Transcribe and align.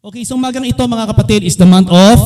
Okay, 0.00 0.24
so 0.24 0.32
magang 0.40 0.64
ito 0.64 0.80
mga 0.80 1.12
kapatid 1.12 1.44
is 1.44 1.60
the 1.60 1.68
month 1.68 1.92
of 1.92 2.16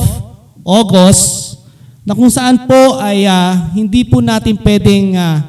August 0.63 1.59
na 2.07 2.15
kung 2.15 2.31
saan 2.31 2.63
po 2.63 3.03
ay 3.03 3.27
ah, 3.27 3.67
hindi 3.75 4.07
po 4.07 4.23
natin 4.23 4.55
pwedeng 4.63 5.11
ah, 5.19 5.43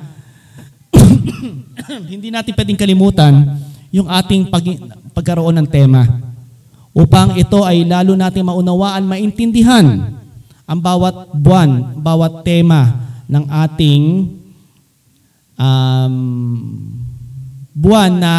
hindi 2.11 2.35
natin 2.35 2.51
pwedeng 2.51 2.75
kalimutan 2.75 3.47
yung 3.95 4.11
ating 4.11 4.51
pag- 4.51 4.91
pagkaroon 5.15 5.55
ng 5.55 5.71
tema 5.71 6.03
upang 6.91 7.39
ito 7.39 7.63
ay 7.63 7.87
lalo 7.87 8.19
nating 8.19 8.43
maunawaan, 8.43 9.07
maintindihan 9.07 9.87
ang 10.67 10.83
bawat 10.83 11.31
buwan, 11.31 11.95
bawat 12.03 12.43
tema 12.43 13.07
ng 13.31 13.45
ating 13.71 14.03
um, 15.55 16.15
buwan 17.71 18.11
na 18.19 18.35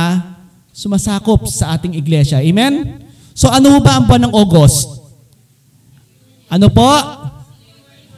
sumasakop 0.76 1.48
sa 1.48 1.80
ating 1.80 1.96
iglesia. 1.96 2.44
Amen? 2.44 3.07
So 3.38 3.54
ano 3.54 3.78
ba 3.78 4.02
ang 4.02 4.10
buwan 4.10 4.26
ng 4.26 4.34
August? 4.34 4.98
Ano 6.50 6.74
po? 6.74 6.90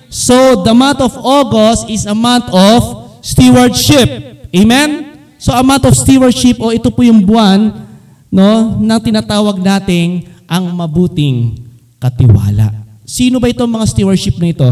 So 0.07 0.63
the 0.63 0.71
month 0.71 1.03
of 1.03 1.11
August 1.19 1.91
is 1.91 2.07
a 2.07 2.15
month 2.15 2.47
of 2.47 2.79
stewardship. 3.19 4.07
Amen? 4.55 5.19
So 5.35 5.51
a 5.51 5.59
month 5.59 5.83
of 5.83 5.99
stewardship 5.99 6.63
o 6.63 6.71
ito 6.71 6.87
po 6.87 7.03
yung 7.03 7.27
buwan 7.27 7.83
no 8.31 8.79
na 8.79 8.95
tinatawag 8.95 9.59
nating 9.59 10.31
ang 10.47 10.71
mabuting 10.71 11.67
katiwala. 11.99 12.71
Sino 13.03 13.43
ba 13.43 13.51
itong 13.51 13.67
mga 13.67 13.91
stewardship 13.91 14.39
na 14.39 14.55
ito? 14.55 14.71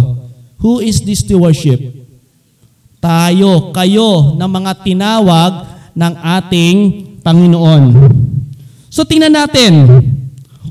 Who 0.64 0.80
is 0.80 1.04
this 1.04 1.28
stewardship? 1.28 2.08
Tayo, 3.04 3.76
kayo 3.76 4.40
ng 4.40 4.50
mga 4.50 4.72
tinawag 4.80 5.54
ng 5.92 6.14
ating 6.40 6.78
Panginoon. 7.20 7.84
So 8.88 9.04
tingnan 9.04 9.36
natin, 9.38 9.74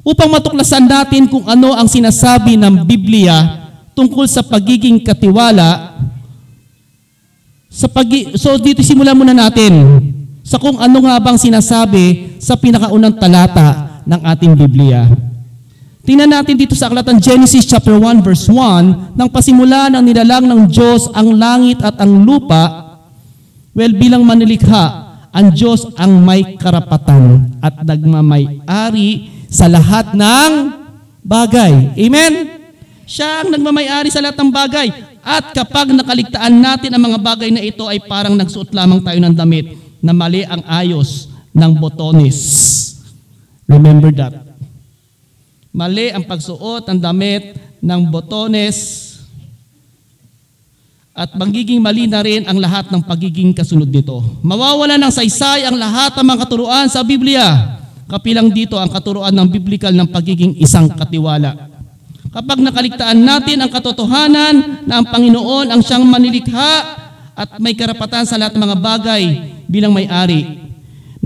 upang 0.06 0.30
matuklasan 0.30 0.86
natin 0.86 1.26
kung 1.26 1.42
ano 1.50 1.74
ang 1.74 1.90
sinasabi 1.90 2.54
ng 2.54 2.86
Biblia 2.86 3.66
tungkol 3.90 4.30
sa 4.30 4.46
pagiging 4.46 5.02
katiwala, 5.02 5.98
sa 7.66 7.90
pagi 7.90 8.38
so 8.38 8.54
dito 8.56 8.86
simulan 8.86 9.18
muna 9.18 9.34
natin 9.34 9.98
sa 10.46 10.62
kung 10.62 10.78
ano 10.78 11.02
nga 11.02 11.18
bang 11.18 11.34
sinasabi 11.34 12.38
sa 12.38 12.54
pinakaunang 12.54 13.18
talata 13.18 14.00
ng 14.06 14.20
ating 14.22 14.54
Biblia. 14.54 15.10
Tingnan 16.06 16.30
natin 16.30 16.54
dito 16.54 16.78
sa 16.78 16.86
aklatan 16.86 17.18
Genesis 17.18 17.66
chapter 17.66 17.98
1 17.98 18.22
verse 18.22 18.46
1, 18.46 19.18
nang 19.18 19.26
pasimula 19.26 19.90
ng 19.90 20.06
nilalang 20.06 20.46
ng 20.46 20.70
Diyos 20.70 21.10
ang 21.10 21.34
langit 21.34 21.82
at 21.82 21.98
ang 21.98 22.22
lupa, 22.22 22.94
well 23.74 23.90
bilang 23.90 24.22
manilikha, 24.22 25.18
ang 25.34 25.50
Diyos 25.50 25.90
ang 25.98 26.22
may 26.22 26.54
karapatan 26.54 27.58
at 27.58 27.82
nagmamay-ari 27.82 29.35
sa 29.50 29.66
lahat 29.70 30.14
ng 30.14 30.50
bagay. 31.22 31.94
Amen? 31.98 32.32
Siya 33.06 33.46
ang 33.46 33.54
nagmamay-ari 33.54 34.10
sa 34.10 34.22
lahat 34.22 34.38
ng 34.38 34.50
bagay. 34.50 34.88
At 35.26 35.50
kapag 35.50 35.90
nakaligtaan 35.90 36.54
natin 36.54 36.94
ang 36.94 37.02
mga 37.02 37.18
bagay 37.18 37.50
na 37.50 37.62
ito 37.62 37.86
ay 37.90 37.98
parang 38.06 38.38
nagsuot 38.38 38.70
lamang 38.70 39.02
tayo 39.02 39.18
ng 39.18 39.34
damit 39.34 39.74
na 39.98 40.14
mali 40.14 40.46
ang 40.46 40.62
ayos 40.66 41.30
ng 41.50 41.72
botones. 41.78 42.38
Remember 43.66 44.14
that. 44.14 44.46
Mali 45.74 46.14
ang 46.14 46.22
pagsuot 46.22 46.86
ng 46.86 46.98
damit 47.02 47.58
ng 47.82 48.00
botones 48.06 49.02
at 51.16 51.32
magiging 51.32 51.80
mali 51.80 52.04
na 52.04 52.20
rin 52.20 52.44
ang 52.44 52.60
lahat 52.60 52.92
ng 52.92 53.00
pagiging 53.00 53.56
kasunod 53.56 53.88
nito. 53.88 54.20
Mawawala 54.44 55.00
ng 55.00 55.12
saysay 55.12 55.64
ang 55.64 55.74
lahat 55.80 56.12
ng 56.16 56.26
mga 56.28 56.40
katuruan 56.44 56.86
sa 56.92 57.00
Biblia. 57.00 57.76
Kapilang 58.06 58.54
dito 58.54 58.78
ang 58.78 58.86
katuruan 58.86 59.34
ng 59.34 59.48
biblikal 59.50 59.90
ng 59.90 60.06
pagiging 60.06 60.54
isang 60.62 60.86
katiwala. 60.94 61.74
Kapag 62.30 62.62
nakaligtaan 62.62 63.18
natin 63.18 63.64
ang 63.64 63.70
katotohanan 63.72 64.86
na 64.86 65.02
ang 65.02 65.06
Panginoon 65.10 65.74
ang 65.74 65.80
siyang 65.82 66.06
manilikha 66.06 66.72
at 67.34 67.58
may 67.58 67.74
karapatan 67.74 68.22
sa 68.22 68.38
lahat 68.38 68.54
ng 68.54 68.62
mga 68.62 68.78
bagay 68.78 69.22
bilang 69.66 69.90
may-ari, 69.90 70.66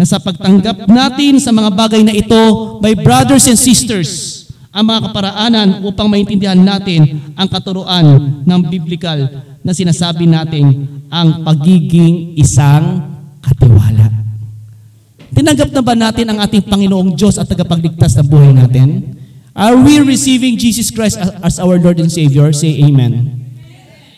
na 0.01 0.09
sa 0.09 0.17
pagtanggap 0.17 0.89
natin 0.89 1.37
sa 1.37 1.53
mga 1.53 1.71
bagay 1.77 2.01
na 2.01 2.17
ito, 2.17 2.79
by 2.81 2.97
brothers 2.97 3.45
and 3.51 3.61
sisters, 3.61 4.41
ang 4.73 4.89
mga 4.89 5.11
kaparaanan 5.11 5.85
upang 5.85 6.09
maintindihan 6.09 6.57
natin 6.57 7.21
ang 7.37 7.49
katuruan 7.51 8.41
ng 8.47 8.61
biblikal 8.71 9.19
na 9.61 9.77
sinasabi 9.77 10.25
natin 10.25 10.89
ang 11.11 11.43
pagiging 11.45 12.39
isang 12.39 13.03
katiwala. 13.43 14.20
Tinanggap 15.31 15.71
na 15.71 15.83
ba 15.83 15.95
natin 15.95 16.27
ang 16.27 16.39
ating 16.43 16.67
Panginoong 16.67 17.15
Diyos 17.15 17.39
at 17.39 17.47
tagapagligtas 17.47 18.19
na 18.19 18.25
buhay 18.27 18.51
natin? 18.51 19.15
Are 19.55 19.79
we 19.79 20.03
receiving 20.03 20.59
Jesus 20.59 20.91
Christ 20.91 21.19
as- 21.19 21.59
our 21.59 21.79
Lord 21.79 21.99
and 22.03 22.11
Savior? 22.11 22.51
Say 22.51 22.83
Amen. 22.83 23.41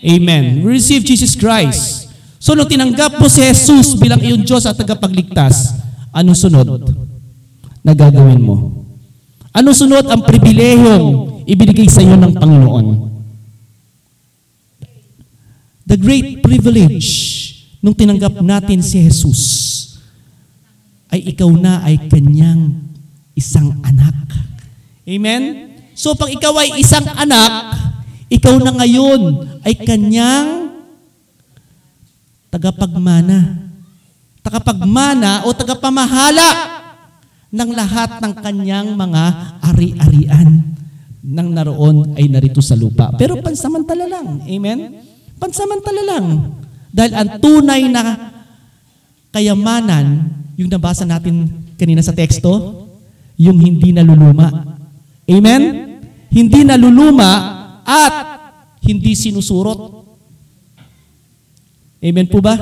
Amen. 0.02 0.66
We 0.66 0.76
receive 0.80 1.04
Jesus 1.04 1.36
Christ. 1.38 2.10
So 2.42 2.58
nung 2.58 2.66
tinanggap 2.66 3.22
mo 3.22 3.30
si 3.30 3.38
Jesus 3.38 3.94
bilang 3.94 4.18
iyong 4.18 4.42
Diyos 4.42 4.66
at 4.66 4.74
tagapagligtas, 4.74 5.78
anong 6.10 6.34
sunod 6.34 6.68
na 7.86 7.92
gagawin 7.94 8.42
mo? 8.42 8.82
Anong 9.54 9.76
sunod 9.76 10.04
ang 10.08 10.26
pribilehiyong 10.26 11.44
ibinigay 11.46 11.86
sa 11.86 12.02
iyo 12.02 12.18
ng 12.18 12.34
Panginoon? 12.34 12.86
The 15.86 15.98
great 15.98 16.40
privilege 16.40 17.08
nung 17.78 17.94
tinanggap 17.94 18.38
natin 18.40 18.80
si 18.80 19.02
Jesus 19.02 19.81
ay 21.12 21.20
ikaw 21.36 21.52
na 21.52 21.84
ay 21.84 22.08
kanyang 22.08 22.88
isang 23.36 23.76
anak. 23.84 24.16
Amen? 25.04 25.72
So 25.92 26.16
pag 26.16 26.32
ikaw 26.32 26.56
ay 26.56 26.80
isang 26.80 27.04
anak, 27.04 27.76
ikaw 28.32 28.56
na 28.56 28.72
ngayon 28.72 29.44
ay 29.60 29.76
kanyang 29.76 30.72
tagapagmana. 32.48 33.68
Tagapagmana 34.42 35.46
o 35.46 35.54
tagapamahala 35.54 36.50
ng 37.52 37.70
lahat 37.76 38.18
ng 38.24 38.32
kanyang 38.40 38.96
mga 38.96 39.22
ari-arian 39.62 40.50
nang 41.22 41.54
naroon 41.54 42.18
ay 42.18 42.26
narito 42.26 42.58
sa 42.58 42.74
lupa. 42.74 43.14
Pero 43.14 43.38
pansamantala 43.38 44.08
lang. 44.08 44.42
Amen? 44.42 44.98
Pansamantala 45.38 46.02
lang. 46.02 46.26
Dahil 46.90 47.12
ang 47.14 47.30
tunay 47.38 47.86
na 47.86 48.02
kayamanan, 49.30 50.41
yung 50.62 50.70
nabasa 50.70 51.02
natin 51.02 51.50
kanina 51.74 51.98
sa 51.98 52.14
teksto, 52.14 52.86
yung 53.34 53.58
hindi 53.58 53.90
naluluma. 53.90 54.78
Amen? 55.26 55.62
Hindi 56.30 56.62
naluluma 56.62 57.30
at 57.82 58.14
hindi 58.86 59.18
sinusurot. 59.18 60.06
Amen 62.02 62.26
po 62.30 62.38
ba? 62.38 62.54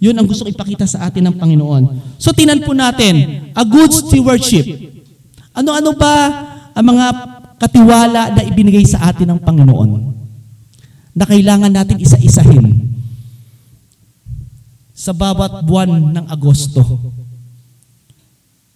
Yun 0.00 0.16
ang 0.16 0.24
gusto 0.24 0.48
ipakita 0.48 0.88
sa 0.88 1.08
atin 1.08 1.28
ng 1.28 1.36
Panginoon. 1.36 2.16
So 2.16 2.32
tinan 2.32 2.64
po 2.64 2.72
natin, 2.72 3.48
a 3.52 3.64
good 3.64 3.92
stewardship. 3.92 4.64
Ano-ano 5.52 5.92
ba 5.92 6.14
ang 6.72 6.86
mga 6.88 7.06
katiwala 7.60 8.32
na 8.32 8.42
ibinigay 8.44 8.84
sa 8.88 9.12
atin 9.12 9.36
ng 9.36 9.40
Panginoon? 9.44 9.90
Na 11.12 11.28
kailangan 11.28 11.68
natin 11.68 12.00
isa-isahin 12.00 12.99
sa 15.00 15.16
bawat 15.16 15.64
buwan 15.64 16.12
ng 16.12 16.24
Agosto. 16.28 16.84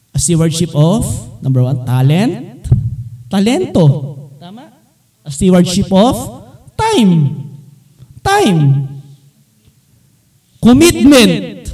A 0.09 0.17
stewardship 0.17 0.73
of, 0.73 1.05
number 1.45 1.61
one, 1.61 1.85
talent. 1.85 2.65
Talento. 3.29 3.85
Tama? 4.41 4.73
A 5.21 5.29
stewardship 5.29 5.93
of 5.93 6.17
time. 6.81 7.45
Time. 8.25 8.89
Commitment. 10.65 11.69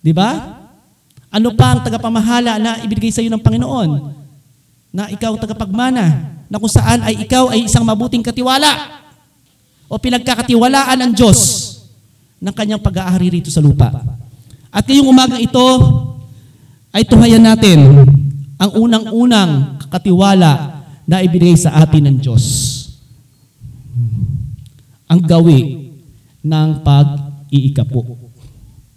Di 0.00 0.16
ba? 0.16 0.56
Ano 1.28 1.52
pa 1.52 1.76
ang 1.76 1.84
tagapamahala 1.84 2.56
na 2.56 2.80
ibigay 2.80 3.12
sa 3.12 3.20
iyo 3.20 3.28
ng 3.28 3.44
Panginoon? 3.44 4.16
Na 4.96 5.12
ikaw 5.12 5.36
tagapagmana, 5.36 6.40
na 6.48 6.56
kung 6.56 6.72
saan 6.72 7.04
ay 7.04 7.28
ikaw 7.28 7.52
ay 7.52 7.68
isang 7.68 7.84
mabuting 7.84 8.24
katiwala 8.24 9.04
o 9.92 10.00
pinagkakatiwalaan 10.00 10.98
ng 11.04 11.12
Diyos 11.12 11.59
ng 12.40 12.54
kanyang 12.56 12.80
pag-aari 12.80 13.38
rito 13.38 13.52
sa 13.52 13.60
lupa. 13.60 13.92
At 14.72 14.88
ngayong 14.88 15.12
umagang 15.12 15.44
ito 15.44 15.66
ay 16.90 17.04
tuhayan 17.04 17.44
natin 17.44 17.78
ang 18.56 18.70
unang-unang 18.74 19.78
katiwala 19.92 20.82
na 21.04 21.20
ibigay 21.20 21.54
sa 21.54 21.76
atin 21.84 22.08
ng 22.10 22.16
Diyos. 22.18 22.44
Ang 25.10 25.20
gawi 25.26 25.90
ng 26.40 26.68
pag-iikapo 26.80 28.16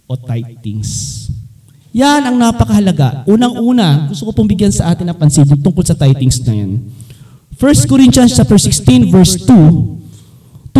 o 0.07 0.13
tithings. 0.13 1.25
Yan 1.93 2.25
ang 2.25 2.37
napakahalaga. 2.37 3.25
Unang-una, 3.29 4.09
gusto 4.09 4.29
ko 4.29 4.31
pong 4.33 4.49
bigyan 4.49 4.73
sa 4.73 4.93
atin 4.93 5.09
ng 5.09 5.17
pansin 5.17 5.45
tungkol 5.45 5.85
sa 5.85 5.97
tithings 5.97 6.41
na 6.45 6.53
yan. 6.53 6.71
1 7.57 7.85
Corinthians 7.85 8.33
chapter 8.33 8.57
16 8.57 9.13
verse 9.13 9.37
2, 9.45 10.02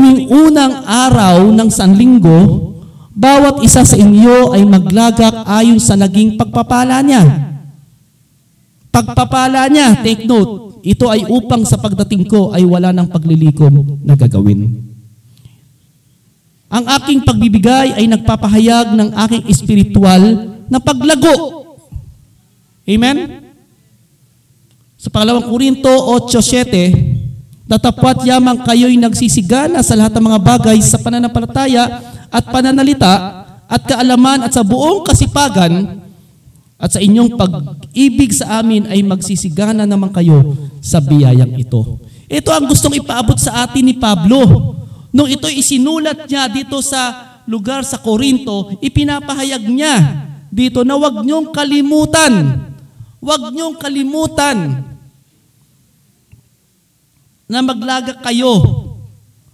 tuwing 0.04 0.28
unang 0.28 0.84
araw 0.84 1.48
ng 1.48 1.70
sanlinggo, 1.72 2.40
bawat 3.16 3.64
isa 3.64 3.88
sa 3.88 3.96
inyo 3.96 4.52
ay 4.52 4.68
maglagak 4.68 5.32
ayon 5.48 5.80
sa 5.80 5.96
naging 5.96 6.36
pagpapala 6.36 7.00
niya. 7.00 7.24
Pagpapala 8.92 9.72
niya, 9.72 10.04
take 10.04 10.28
note, 10.28 10.84
ito 10.84 11.08
ay 11.08 11.24
upang 11.32 11.64
sa 11.64 11.80
pagdating 11.80 12.28
ko 12.28 12.52
ay 12.52 12.68
wala 12.68 12.92
ng 12.92 13.08
paglilikom 13.08 14.04
na 14.04 14.20
gagawin. 14.20 14.76
Ang 16.68 16.86
aking 17.00 17.24
pagbibigay 17.24 17.96
ay 17.96 18.04
nagpapahayag 18.12 19.00
ng 19.00 19.10
aking 19.24 19.44
espiritual 19.48 20.20
na 20.68 20.84
paglago. 20.84 21.64
Amen? 22.84 23.40
Sa 25.00 25.08
pangalawang 25.08 25.48
Korinto 25.48 25.96
8.7, 26.28 27.13
Datapwat 27.64 28.28
yamang 28.28 28.60
kayo'y 28.68 29.00
nagsisigana 29.00 29.80
sa 29.80 29.96
lahat 29.96 30.20
ng 30.20 30.26
mga 30.28 30.40
bagay 30.44 30.78
sa 30.84 31.00
pananampalataya 31.00 31.84
at 32.28 32.44
pananalita 32.52 33.14
at 33.72 33.82
kaalaman 33.88 34.44
at 34.44 34.52
sa 34.52 34.68
buong 34.68 35.08
kasipagan 35.08 36.04
at 36.76 36.92
sa 36.92 37.00
inyong 37.00 37.40
pag-ibig 37.40 38.36
sa 38.36 38.60
amin 38.60 38.84
ay 38.92 39.00
magsisigana 39.08 39.88
naman 39.88 40.12
kayo 40.12 40.60
sa 40.84 41.00
biyayang 41.00 41.56
ito. 41.56 42.04
Ito 42.28 42.52
ang 42.52 42.68
gustong 42.68 43.00
ipaabot 43.00 43.40
sa 43.40 43.64
atin 43.64 43.88
ni 43.88 43.96
Pablo. 43.96 44.76
Nung 45.16 45.32
ito 45.32 45.48
isinulat 45.48 46.28
niya 46.28 46.52
dito 46.52 46.84
sa 46.84 47.32
lugar 47.48 47.88
sa 47.88 47.96
Korinto, 48.04 48.76
ipinapahayag 48.84 49.64
niya 49.72 49.96
dito 50.52 50.84
na 50.84 51.00
huwag 51.00 51.24
niyong 51.24 51.56
kalimutan. 51.56 52.60
Huwag 53.24 53.56
niyong 53.56 53.80
kalimutan 53.80 54.84
na 57.54 57.62
maglaga 57.62 58.18
kayo 58.26 58.82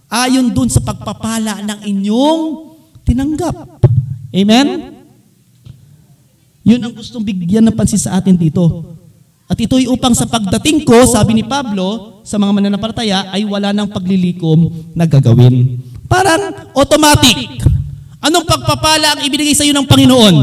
ayon 0.08 0.48
dun 0.48 0.72
sa 0.72 0.80
pagpapala 0.80 1.60
ng 1.60 1.78
inyong 1.84 2.40
tinanggap. 3.04 3.84
Amen? 4.32 4.96
Yun 6.64 6.80
ang 6.80 6.96
gustong 6.96 7.20
bigyan 7.20 7.68
ng 7.68 7.76
pansin 7.76 8.00
sa 8.00 8.16
atin 8.16 8.40
dito. 8.40 8.96
At 9.44 9.60
ito'y 9.60 9.84
upang 9.90 10.16
sa 10.16 10.24
pagdating 10.24 10.88
ko, 10.88 11.04
sabi 11.04 11.36
ni 11.36 11.44
Pablo, 11.44 12.22
sa 12.24 12.40
mga 12.40 12.54
mananampalataya, 12.56 13.34
ay 13.34 13.44
wala 13.44 13.74
ng 13.74 13.90
paglilikom 13.90 14.94
na 14.96 15.04
gagawin. 15.04 15.76
Parang 16.06 16.72
automatic. 16.72 17.60
Anong 18.22 18.46
pagpapala 18.46 19.18
ang 19.18 19.20
ibinigay 19.26 19.52
sa 19.52 19.66
iyo 19.66 19.74
ng 19.74 19.88
Panginoon? 19.90 20.36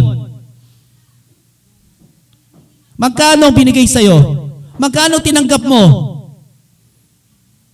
Magkano 2.99 3.49
binigay 3.55 3.87
sa 3.87 4.03
iyo? 4.03 4.49
Magkano 4.75 5.23
tinanggap 5.23 5.63
mo? 5.63 6.16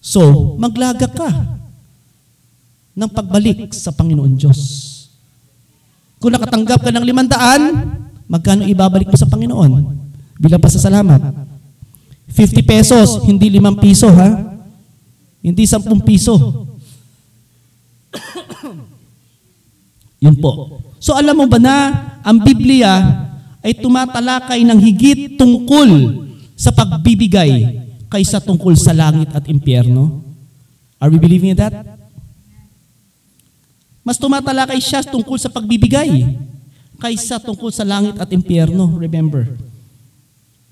So, 0.04 0.60
maglaga 0.60 1.08
ka 1.08 1.32
ng 2.92 3.08
pagbalik 3.08 3.72
sa 3.72 3.96
Panginoon 3.96 4.36
Diyos. 4.36 4.60
Kung 6.20 6.36
nakatanggap 6.36 6.84
ka 6.84 6.92
ng 6.92 7.08
limandaan, 7.08 7.62
magkano 8.28 8.68
ibabalik 8.68 9.08
mo 9.08 9.16
sa 9.16 9.32
Panginoon? 9.32 9.72
Bilang 10.36 10.60
pasasalamat. 10.60 11.24
50 12.36 12.68
pesos, 12.68 13.24
hindi 13.24 13.48
5 13.48 13.80
piso 13.80 14.12
ha? 14.12 14.60
Hindi 15.40 15.64
10 15.64 15.88
piso. 16.04 16.68
Yun 20.24 20.36
po. 20.44 20.84
So 21.00 21.16
alam 21.16 21.40
mo 21.40 21.48
ba 21.48 21.64
na 21.64 21.76
ang 22.28 22.44
Biblia 22.44 23.24
ay 23.64 23.72
tumatalakay 23.80 24.68
ng 24.68 24.80
higit 24.84 25.40
tungkol 25.40 26.20
sa 26.60 26.76
pagbibigay 26.76 27.83
kaysa 28.14 28.38
tungkol 28.38 28.78
sa 28.78 28.94
langit 28.94 29.34
at 29.34 29.50
impyerno? 29.50 30.22
Are 31.02 31.10
we 31.10 31.18
believing 31.18 31.52
in 31.52 31.58
that? 31.58 31.74
Mas 34.06 34.22
tumatalakay 34.22 34.78
siya 34.78 35.02
tungkol 35.02 35.42
sa 35.42 35.50
pagbibigay 35.50 36.38
kaysa 37.02 37.42
tungkol 37.42 37.74
sa 37.74 37.82
langit 37.82 38.22
at 38.22 38.30
impyerno. 38.30 39.02
Remember. 39.02 39.58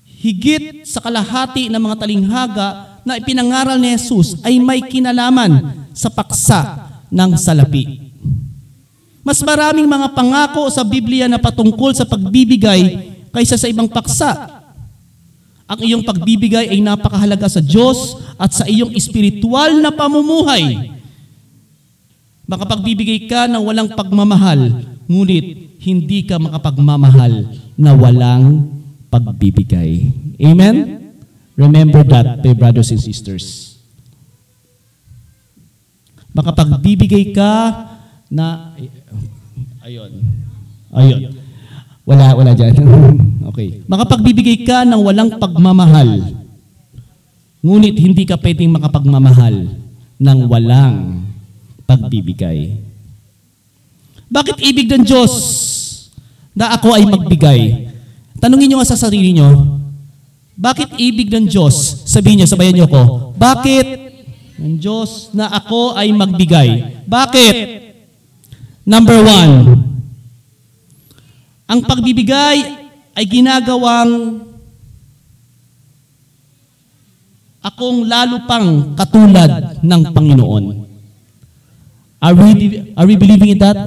Higit 0.06 0.86
sa 0.86 1.02
kalahati 1.02 1.66
ng 1.66 1.82
mga 1.82 1.96
talinghaga 1.98 2.68
na 3.02 3.18
ipinangaral 3.18 3.74
ni 3.74 3.90
Jesus 3.98 4.38
ay 4.46 4.62
may 4.62 4.78
kinalaman 4.86 5.82
sa 5.90 6.06
paksa 6.06 6.86
ng 7.10 7.34
salapi. 7.34 8.14
Mas 9.26 9.42
maraming 9.42 9.90
mga 9.90 10.14
pangako 10.14 10.70
sa 10.70 10.86
Biblia 10.86 11.26
na 11.26 11.42
patungkol 11.42 11.90
sa 11.90 12.06
pagbibigay 12.06 13.10
kaysa 13.34 13.58
sa 13.58 13.66
ibang 13.66 13.90
paksa. 13.90 14.61
Ang 15.72 15.80
iyong 15.80 16.04
pagbibigay 16.04 16.68
ay 16.68 16.84
napakahalaga 16.84 17.48
sa 17.48 17.64
Diyos 17.64 18.20
at 18.36 18.52
sa 18.52 18.68
iyong 18.68 18.92
espiritual 18.92 19.80
na 19.80 19.88
pamumuhay. 19.88 20.92
Makapagbibigay 22.44 23.24
ka 23.24 23.48
ng 23.48 23.64
walang 23.64 23.88
pagmamahal, 23.96 24.84
ngunit 25.08 25.80
hindi 25.80 26.28
ka 26.28 26.36
makapagmamahal 26.36 27.56
na 27.80 27.96
walang 27.96 28.68
pagbibigay. 29.08 30.12
Amen? 30.44 31.08
Remember 31.56 32.04
that, 32.04 32.44
my 32.44 32.52
brothers 32.52 32.92
and 32.92 33.00
sisters. 33.00 33.80
Makapagbibigay 36.36 37.32
ka 37.32 37.52
na 38.28 38.76
ayun. 39.80 40.12
Ayun. 40.92 41.41
Wala 42.02 42.34
wala 42.34 42.50
diyan. 42.54 42.74
okay. 43.50 43.82
Makapagbibigay 43.86 44.66
ka 44.66 44.82
ng 44.82 45.00
walang 45.02 45.30
pagmamahal. 45.38 46.34
Ngunit 47.62 47.94
hindi 47.94 48.26
ka 48.26 48.34
pwedeng 48.42 48.74
makapagmamahal 48.74 49.70
ng 50.18 50.38
walang 50.50 51.22
pagbibigay. 51.86 52.74
Bakit 54.26 54.58
ibig 54.64 54.90
ng 54.90 55.06
Diyos 55.06 55.32
na 56.58 56.74
ako 56.74 56.98
ay 56.98 57.04
magbigay? 57.06 57.60
Tanungin 58.42 58.66
niyo 58.66 58.82
nga 58.82 58.90
sa 58.90 58.98
sarili 58.98 59.30
niyo, 59.30 59.78
bakit 60.58 60.90
ibig 60.98 61.30
ng 61.30 61.46
Diyos? 61.46 62.02
Sabihin 62.08 62.42
niyo, 62.42 62.48
sabayan 62.50 62.74
niyo 62.74 62.88
ko, 62.90 63.30
bakit 63.38 63.86
ng 64.58 64.78
Diyos 64.82 65.30
na 65.30 65.52
ako 65.54 65.94
ay 65.94 66.10
magbigay? 66.10 66.70
Bakit? 67.06 67.56
Number 68.82 69.22
one, 69.22 69.52
ang 71.72 71.80
pagbibigay 71.80 72.84
ay 73.16 73.24
ginagawang 73.24 74.44
akong 77.64 78.04
lalo 78.04 78.44
pang 78.44 78.92
katulad 78.92 79.80
ng 79.80 80.02
Panginoon. 80.12 80.64
Are 82.20 82.36
we, 82.36 82.48
are 82.92 83.08
we 83.08 83.16
believing 83.16 83.56
in 83.56 83.60
that? 83.64 83.78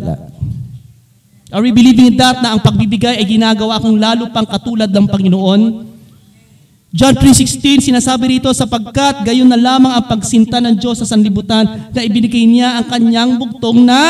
Are 1.54 1.62
we 1.62 1.70
believing 1.70 2.10
in 2.10 2.18
that 2.18 2.42
na 2.42 2.58
ang 2.58 2.62
pagbibigay 2.66 3.22
ay 3.22 3.26
ginagawa 3.30 3.78
akong 3.78 4.02
lalo 4.02 4.34
pang 4.34 4.50
katulad 4.50 4.90
ng 4.90 5.06
Panginoon? 5.06 5.62
John 6.96 7.14
3.16, 7.14 7.92
sinasabi 7.92 8.40
rito, 8.40 8.50
sapagkat 8.56 9.28
gayon 9.28 9.52
na 9.52 9.59
lamang 9.59 9.94
ang 9.94 10.06
pagsinta 10.09 10.57
ng 10.64 10.80
Diyos 10.80 11.04
sa 11.04 11.06
sanlibutan 11.06 11.92
na 11.92 12.02
ibinigay 12.02 12.48
niya 12.48 12.80
ang 12.80 12.88
kanyang 12.88 13.36
bugtong 13.36 13.83
na 13.83 14.02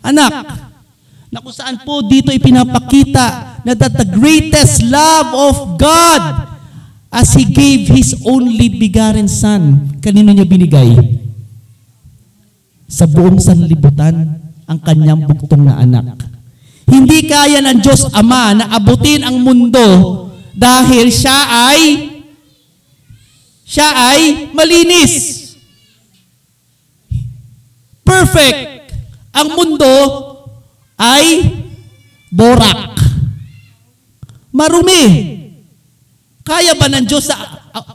anak. 0.00 0.66
Na 1.30 1.42
kung 1.42 1.54
saan 1.54 1.82
po 1.82 2.06
dito 2.06 2.30
ipinapakita 2.30 3.58
na 3.66 3.72
that 3.74 3.94
the 3.98 4.06
greatest 4.14 4.82
love 4.86 5.30
of 5.34 5.56
God 5.74 6.22
as 7.10 7.34
He 7.34 7.42
gave 7.46 7.90
His 7.90 8.14
only 8.22 8.70
begotten 8.70 9.26
Son. 9.26 9.90
Kanino 9.98 10.30
niya 10.30 10.46
binigay? 10.46 10.94
Sa 12.86 13.10
buong 13.10 13.42
sanlibutan, 13.42 14.38
ang 14.66 14.78
kanyang 14.82 15.26
bugtong 15.26 15.66
na 15.66 15.82
anak. 15.82 16.14
Hindi 16.86 17.26
kaya 17.26 17.58
ng 17.62 17.82
Diyos 17.82 18.06
Ama 18.14 18.54
na 18.54 18.66
abutin 18.70 19.26
ang 19.26 19.42
mundo 19.42 19.86
dahil 20.54 21.10
siya 21.10 21.70
ay 21.70 21.80
siya 23.66 23.90
ay 23.90 24.20
malinis. 24.54 25.42
Perfect. 28.06 28.94
Ang 29.34 29.48
mundo 29.58 29.90
ay 30.96 31.26
borak. 32.32 32.96
Marumi. 34.50 35.04
Kaya 36.40 36.72
ba 36.74 36.88
ng 36.88 37.04
Diyos 37.04 37.28
sa 37.28 37.36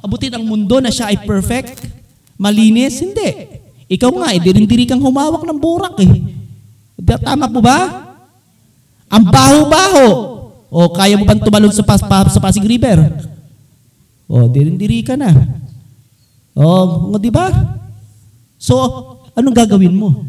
abutin 0.06 0.38
ang 0.38 0.46
mundo 0.46 0.78
na 0.78 0.94
siya 0.94 1.10
ay 1.10 1.26
perfect? 1.26 1.90
Malinis? 2.38 3.02
Hindi. 3.02 3.60
Ikaw 3.92 4.12
nga, 4.14 4.30
eh, 4.32 4.40
diri 4.40 4.88
kang 4.88 5.04
humawak 5.04 5.44
ng 5.44 5.60
borak 5.60 5.98
eh. 6.00 6.14
Tama 7.02 7.50
po 7.50 7.60
ba? 7.60 7.80
Ang 9.12 9.26
baho-baho. 9.28 10.08
O 10.72 10.88
kaya 10.96 11.20
mo 11.20 11.28
bang 11.28 11.44
tumalon 11.44 11.74
sa, 11.76 11.84
pas, 11.84 12.00
pa, 12.00 12.24
sa 12.32 12.40
Pasig 12.40 12.64
River? 12.64 13.28
O, 14.32 14.48
dirin-diri 14.48 15.04
ka 15.04 15.20
na. 15.20 15.36
O, 16.56 17.12
di 17.20 17.28
ba? 17.28 17.52
So, 18.56 18.80
anong 19.36 19.58
gagawin 19.58 19.92
mo? 19.92 20.24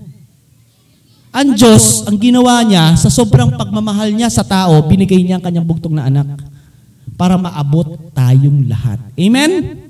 Ang 1.33 1.57
Diyos, 1.57 2.05
ang 2.05 2.21
ginawa 2.21 2.61
niya, 2.61 2.93
sa 3.01 3.09
sobrang 3.09 3.57
pagmamahal 3.57 4.13
niya 4.13 4.29
sa 4.29 4.45
tao, 4.45 4.85
binigay 4.85 5.25
niya 5.25 5.41
ang 5.41 5.45
kanyang 5.45 5.65
bugtong 5.65 5.97
na 5.97 6.07
anak 6.07 6.29
para 7.17 7.41
maabot 7.41 7.97
tayong 8.13 8.69
lahat. 8.69 9.01
Amen? 9.17 9.81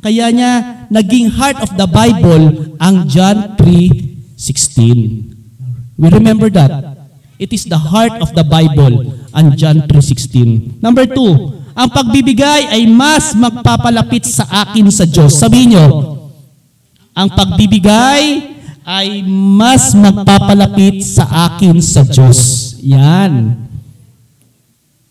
Kaya 0.00 0.32
niya, 0.32 0.52
naging 0.88 1.28
heart 1.28 1.60
of 1.60 1.76
the 1.76 1.84
Bible 1.84 2.72
ang 2.80 3.04
John 3.04 3.60
3.16. 3.60 6.00
We 6.00 6.08
remember 6.08 6.48
that. 6.56 6.96
It 7.36 7.52
is 7.52 7.68
the 7.68 7.78
heart 7.78 8.16
of 8.24 8.32
the 8.32 8.42
Bible 8.42 9.12
ang 9.36 9.52
John 9.60 9.84
3.16. 9.84 10.80
Number 10.80 11.04
two, 11.04 11.58
Ang 11.78 11.94
pagbibigay 11.94 12.74
ay 12.74 12.90
mas 12.90 13.38
magpapalapit 13.38 14.26
sa 14.26 14.42
akin 14.66 14.90
sa 14.90 15.06
Diyos. 15.06 15.38
Sabihin 15.38 15.78
nyo, 15.78 15.86
ang 17.14 17.30
pagbibigay 17.30 18.47
ay 18.88 19.20
mas 19.28 19.92
magpapalapit 19.92 21.04
sa 21.04 21.28
akin 21.52 21.76
sa 21.84 22.08
Diyos. 22.08 22.72
Yan. 22.80 23.52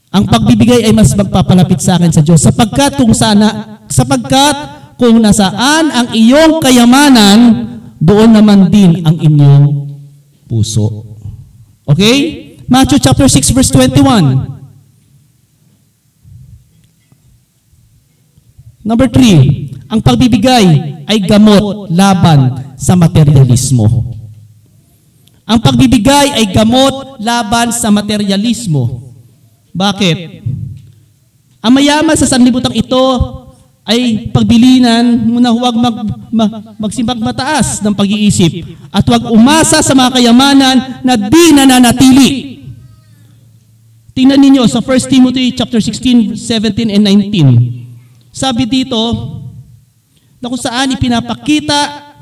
Ang 0.10 0.24
pagbibigay 0.26 0.90
ay 0.90 0.94
mas 0.98 1.14
magpapalapit 1.14 1.78
sa 1.78 2.02
akin 2.02 2.10
sa 2.10 2.26
Diyos 2.26 2.42
sapagkat 2.42 2.98
kung 2.98 3.14
sana 3.14 3.78
sapagkat 3.86 4.56
kung 4.98 5.22
nasaan 5.22 5.94
ang 5.94 6.08
iyong 6.10 6.58
kayamanan, 6.58 7.38
doon 8.02 8.34
naman 8.34 8.74
din 8.74 9.06
ang 9.06 9.14
inyong 9.14 9.94
puso. 10.50 11.06
Okay? 11.86 12.58
Matthew 12.66 13.06
chapter 13.06 13.30
6 13.30 13.54
verse 13.54 13.70
21. 13.70 14.58
Number 18.88 19.06
3, 19.06 19.67
ang 19.88 20.00
pagbibigay 20.04 20.66
ay 21.08 21.18
gamot 21.24 21.88
laban 21.92 22.76
sa 22.76 22.94
materialismo. 22.94 24.14
Ang 25.48 25.60
pagbibigay 25.64 26.36
ay 26.36 26.46
gamot 26.52 27.24
laban 27.24 27.72
sa 27.72 27.88
materialismo. 27.88 29.16
Bakit? 29.72 30.44
Ang 31.64 31.74
mayaman 31.74 32.20
sa 32.20 32.28
sanlibutan 32.28 32.76
ito 32.76 33.04
ay 33.88 34.28
pagbilinan 34.36 35.32
muna 35.32 35.48
huwag 35.56 35.76
mag, 35.80 35.96
ma, 36.28 36.46
magsimbang 36.76 37.24
mataas 37.24 37.80
ng 37.80 37.96
pag-iisip 37.96 38.76
at 38.92 39.08
huwag 39.08 39.32
umasa 39.32 39.80
sa 39.80 39.96
mga 39.96 40.20
kayamanan 40.20 40.78
na 41.08 41.16
di 41.16 41.56
nananatili. 41.56 42.32
Tingnan 44.12 44.44
ninyo 44.44 44.68
sa 44.68 44.84
1 44.84 45.08
Timothy 45.08 45.56
chapter 45.56 45.80
16, 45.80 46.36
17 46.36 46.92
and 46.92 47.04
19. 47.32 48.36
Sabi 48.36 48.68
dito, 48.68 49.00
na 50.38 50.50
kung 50.50 50.62
saan 50.62 50.94
ipinapakita 50.94 52.14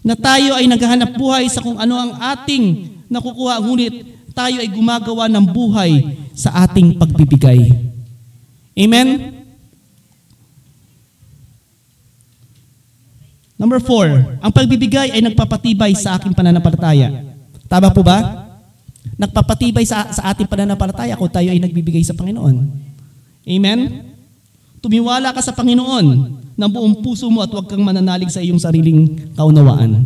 na 0.00 0.16
tayo 0.16 0.56
ay 0.56 0.64
naghahanap 0.64 1.12
buhay 1.12 1.44
sa 1.52 1.60
kung 1.60 1.76
ano 1.76 1.94
ang 1.96 2.12
ating 2.16 2.88
nakukuha, 3.12 3.60
ngunit 3.60 3.94
tayo 4.32 4.56
ay 4.62 4.68
gumagawa 4.72 5.28
ng 5.28 5.44
buhay 5.44 6.16
sa 6.32 6.64
ating 6.64 6.96
pagbibigay. 6.96 7.68
Amen? 8.78 9.36
Number 13.60 13.76
four, 13.76 14.08
ang 14.40 14.48
pagbibigay 14.48 15.12
ay 15.12 15.20
nagpapatibay 15.20 15.92
sa 15.92 16.16
aking 16.16 16.32
pananampalataya. 16.32 17.28
Tama 17.68 17.92
po 17.92 18.00
ba? 18.00 18.48
Nagpapatibay 19.20 19.84
sa, 19.84 20.08
sa 20.16 20.32
ating 20.32 20.48
pananampalataya 20.48 21.12
kung 21.20 21.28
tayo 21.28 21.52
ay 21.52 21.60
nagbibigay 21.60 22.00
sa 22.00 22.16
Panginoon. 22.16 22.56
Amen? 23.44 24.08
Tumiwala 24.80 25.36
ka 25.36 25.44
sa 25.44 25.52
Panginoon 25.52 26.40
ng 26.60 26.68
buong 26.68 27.00
puso 27.00 27.24
mo 27.32 27.40
at 27.40 27.48
huwag 27.48 27.64
kang 27.64 27.80
mananalig 27.80 28.28
sa 28.28 28.44
iyong 28.44 28.60
sariling 28.60 29.32
kaunawaan. 29.32 30.04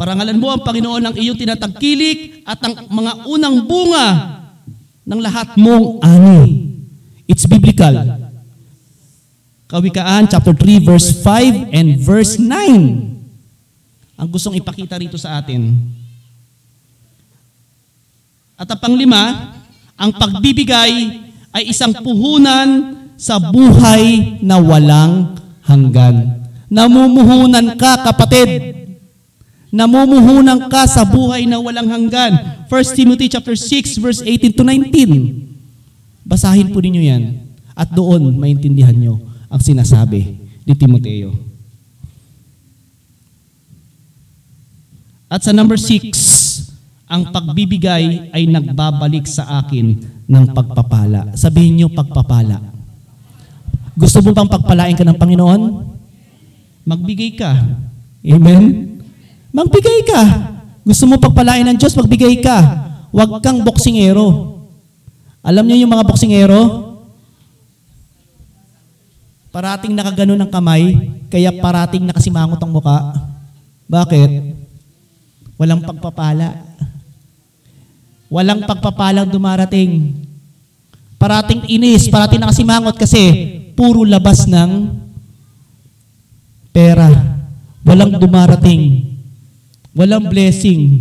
Parangalan 0.00 0.40
mo 0.40 0.48
ang 0.48 0.64
Panginoon 0.64 1.12
ng 1.12 1.14
iyong 1.20 1.36
tinatangkilik 1.36 2.48
at 2.48 2.56
ang 2.64 2.88
mga 2.88 3.28
unang 3.28 3.68
bunga 3.68 4.06
ng 5.04 5.20
lahat 5.20 5.60
mong 5.60 6.00
ani. 6.00 6.72
It's 7.28 7.44
biblical. 7.44 7.92
Kawikaan 9.68 10.32
chapter 10.32 10.56
3 10.56 10.88
verse 10.88 11.12
5 11.20 11.76
and 11.76 12.00
verse 12.00 12.40
9. 12.40 12.48
Ang 14.16 14.28
gustong 14.32 14.56
ipakita 14.56 14.96
rito 14.96 15.20
sa 15.20 15.36
atin. 15.36 15.76
At 18.56 18.72
ang 18.72 18.80
panglima, 18.80 19.52
ang 20.00 20.16
pagbibigay 20.16 20.92
ay 21.52 21.68
isang 21.68 21.92
puhunan 22.00 22.99
sa 23.20 23.36
buhay 23.36 24.40
na 24.40 24.56
walang 24.56 25.36
hanggan. 25.68 26.40
Namumuhunan 26.72 27.76
ka, 27.76 28.00
kapatid. 28.00 28.80
Namumuhunan 29.68 30.72
ka 30.72 30.88
sa 30.88 31.04
buhay 31.04 31.44
na 31.44 31.60
walang 31.60 31.92
hanggan. 31.92 32.64
1 32.64 32.96
Timothy 32.96 33.28
chapter 33.28 33.52
6 33.52 34.00
verse 34.00 34.24
18 34.24 34.56
to 34.56 34.64
19. 34.64 36.24
Basahin 36.24 36.72
po 36.72 36.80
ninyo 36.80 37.02
yan. 37.04 37.22
At 37.76 37.92
doon 37.92 38.40
maintindihan 38.40 38.96
nyo 38.96 39.20
ang 39.52 39.60
sinasabi 39.60 40.40
ni 40.64 40.72
Timoteo. 40.72 41.36
At 45.30 45.44
sa 45.46 45.54
number 45.54 45.76
6, 45.78 47.06
ang 47.06 47.30
pagbibigay 47.30 48.34
ay 48.34 48.48
nagbabalik 48.50 49.28
sa 49.28 49.62
akin 49.62 50.02
ng 50.26 50.44
pagpapala. 50.50 51.36
Sabihin 51.38 51.78
nyo 51.78 51.88
pagpapala. 51.92 52.79
Gusto 54.00 54.24
mo 54.24 54.32
bang 54.32 54.48
pagpalain 54.48 54.96
ka 54.96 55.04
ng 55.04 55.20
Panginoon? 55.20 55.60
Magbigay 56.88 57.36
ka. 57.36 57.52
Amen? 58.24 58.96
Magbigay 59.52 60.08
ka. 60.08 60.22
Gusto 60.80 61.04
mo 61.04 61.20
pagpalain 61.20 61.68
ng 61.68 61.76
Diyos, 61.76 61.92
magbigay 61.92 62.40
ka. 62.40 62.58
Huwag 63.12 63.44
kang 63.44 63.60
boksingero. 63.60 64.56
Alam 65.44 65.68
niyo 65.68 65.84
yung 65.84 65.92
mga 65.92 66.08
boksingero? 66.08 66.88
Parating 69.52 69.92
nakagano 69.92 70.32
ng 70.38 70.48
kamay, 70.48 71.12
kaya 71.28 71.52
parating 71.60 72.08
nakasimangot 72.08 72.62
ang 72.62 72.72
muka. 72.72 73.12
Bakit? 73.84 74.30
Walang 75.60 75.84
pagpapala. 75.84 76.56
Walang 78.32 78.64
pagpapalang 78.64 79.28
dumarating. 79.28 80.24
Parating 81.20 81.68
inis, 81.68 82.08
parating 82.08 82.40
nakasimangot 82.40 82.96
kasi 82.96 83.60
puro 83.80 84.04
labas 84.04 84.44
ng 84.44 84.92
pera. 86.68 87.08
Walang 87.80 88.20
dumarating. 88.20 89.08
Walang 89.96 90.28
blessing. 90.28 91.00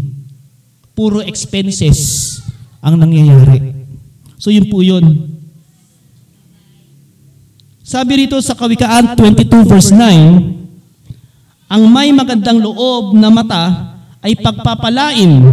Puro 0.95 1.19
expenses 1.19 2.39
ang 2.79 2.95
nangyayari. 2.95 3.75
So 4.39 4.47
yun 4.47 4.71
po 4.71 4.79
yun. 4.79 5.27
Sabi 7.83 8.23
rito 8.23 8.39
sa 8.39 8.55
Kawikaan 8.55 9.19
22 9.19 9.67
verse 9.67 9.91
9, 9.91 11.67
ang 11.67 11.83
may 11.91 12.15
magandang 12.15 12.63
loob 12.63 13.11
na 13.11 13.27
mata 13.27 13.65
ay 14.23 14.39
pagpapalain 14.39 15.51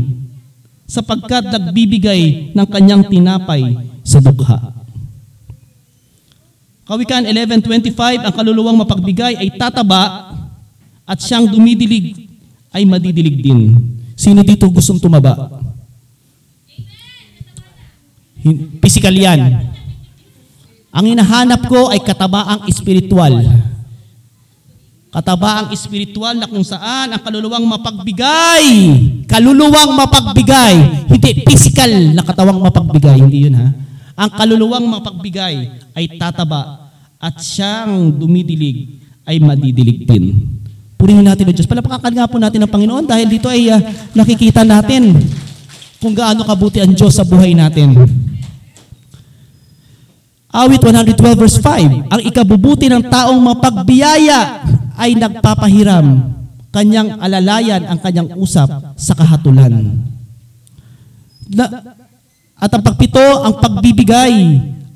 sapagkat 0.86 1.50
nagbibigay 1.50 2.54
ng 2.54 2.66
kanyang 2.70 3.02
tinapay 3.10 3.74
sa 4.06 4.22
dukha. 4.22 4.75
Kawikaan 6.86 7.26
11.25, 7.26 8.22
ang 8.22 8.30
kaluluwang 8.30 8.78
mapagbigay 8.78 9.34
ay 9.34 9.50
tataba 9.58 10.30
at 11.02 11.18
siyang 11.18 11.50
dumidilig 11.50 12.30
ay 12.70 12.86
madidilig 12.86 13.42
din. 13.42 13.74
Sino 14.14 14.46
dito 14.46 14.70
gustong 14.70 15.02
tumaba? 15.02 15.34
Physical 18.78 19.18
yan. 19.18 19.66
Ang 20.94 21.04
hinahanap 21.10 21.66
ko 21.66 21.90
ay 21.90 21.98
katabaang 21.98 22.70
espiritual. 22.70 23.34
Katabaang 25.10 25.74
espiritual 25.74 26.38
na 26.38 26.46
kung 26.46 26.62
saan 26.62 27.10
ang 27.10 27.18
kaluluwang 27.18 27.66
mapagbigay. 27.66 28.64
Kaluluwang 29.26 29.90
mapagbigay. 29.90 30.74
Hindi 31.10 31.30
physical 31.42 32.14
na 32.14 32.22
katawang 32.22 32.62
mapagbigay. 32.62 33.26
Hindi 33.26 33.50
yun 33.50 33.58
ha. 33.58 33.66
Ang 34.16 34.30
kaluluwang 34.32 34.88
mapagbigay 34.88 35.54
ay 35.92 36.16
tataba 36.16 36.88
at 37.20 37.36
siyang 37.36 38.16
dumidilig 38.16 39.04
ay 39.28 39.36
madidilig 39.36 40.08
din. 40.08 40.56
Purihin 40.96 41.28
natin 41.28 41.44
ang 41.44 41.52
Diyos. 41.52 41.68
Palapakan 41.68 42.12
nga 42.16 42.24
po 42.24 42.40
natin 42.40 42.64
ang 42.64 42.72
Panginoon 42.72 43.04
dahil 43.04 43.28
dito 43.28 43.52
ay 43.52 43.68
ah, 43.68 43.80
nakikita 44.16 44.64
natin 44.64 45.12
kung 46.00 46.16
gaano 46.16 46.48
kabuti 46.48 46.80
ang 46.80 46.96
Diyos 46.96 47.12
sa 47.12 47.28
buhay 47.28 47.52
natin. 47.52 47.92
Awit 50.56 50.80
112 50.80 51.36
verse 51.36 51.60
5, 51.60 52.08
Ang 52.08 52.22
ikabubuti 52.24 52.88
ng 52.88 53.04
taong 53.12 53.36
mapagbiyaya 53.36 54.64
ay 54.96 55.12
nagpapahiram. 55.12 56.32
Kanyang 56.72 57.20
alalayan 57.20 57.84
ang 57.84 58.00
kanyang 58.00 58.32
usap 58.40 58.96
sa 58.96 59.12
kahatulan. 59.12 60.00
Na- 61.52 61.95
at 62.56 62.72
ang 62.72 62.80
pagpito, 62.80 63.20
ang 63.20 63.60
pagbibigay 63.60 64.32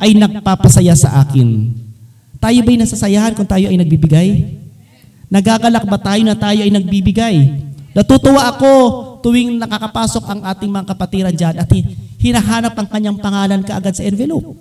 ay 0.00 0.16
nagpapasaya 0.16 0.96
sa 0.96 1.20
akin. 1.20 1.76
Tayo 2.40 2.58
ba'y 2.64 2.80
nasasayahan 2.80 3.36
kung 3.36 3.44
tayo 3.44 3.68
ay 3.68 3.76
nagbibigay? 3.76 4.56
Nagagalak 5.28 5.84
ba 5.84 6.00
tayo 6.00 6.24
na 6.24 6.32
tayo 6.32 6.64
ay 6.64 6.72
nagbibigay? 6.72 7.36
Natutuwa 7.92 8.48
ako 8.48 8.72
tuwing 9.20 9.60
nakakapasok 9.60 10.24
ang 10.24 10.40
ating 10.48 10.72
mga 10.72 10.88
kapatiran 10.88 11.36
dyan 11.36 11.54
at 11.60 11.68
hi- 11.68 11.84
hinahanap 12.16 12.72
ang 12.72 12.88
kanyang 12.88 13.20
pangalan 13.20 13.60
kaagad 13.60 13.92
sa 13.92 14.08
envelope. 14.08 14.56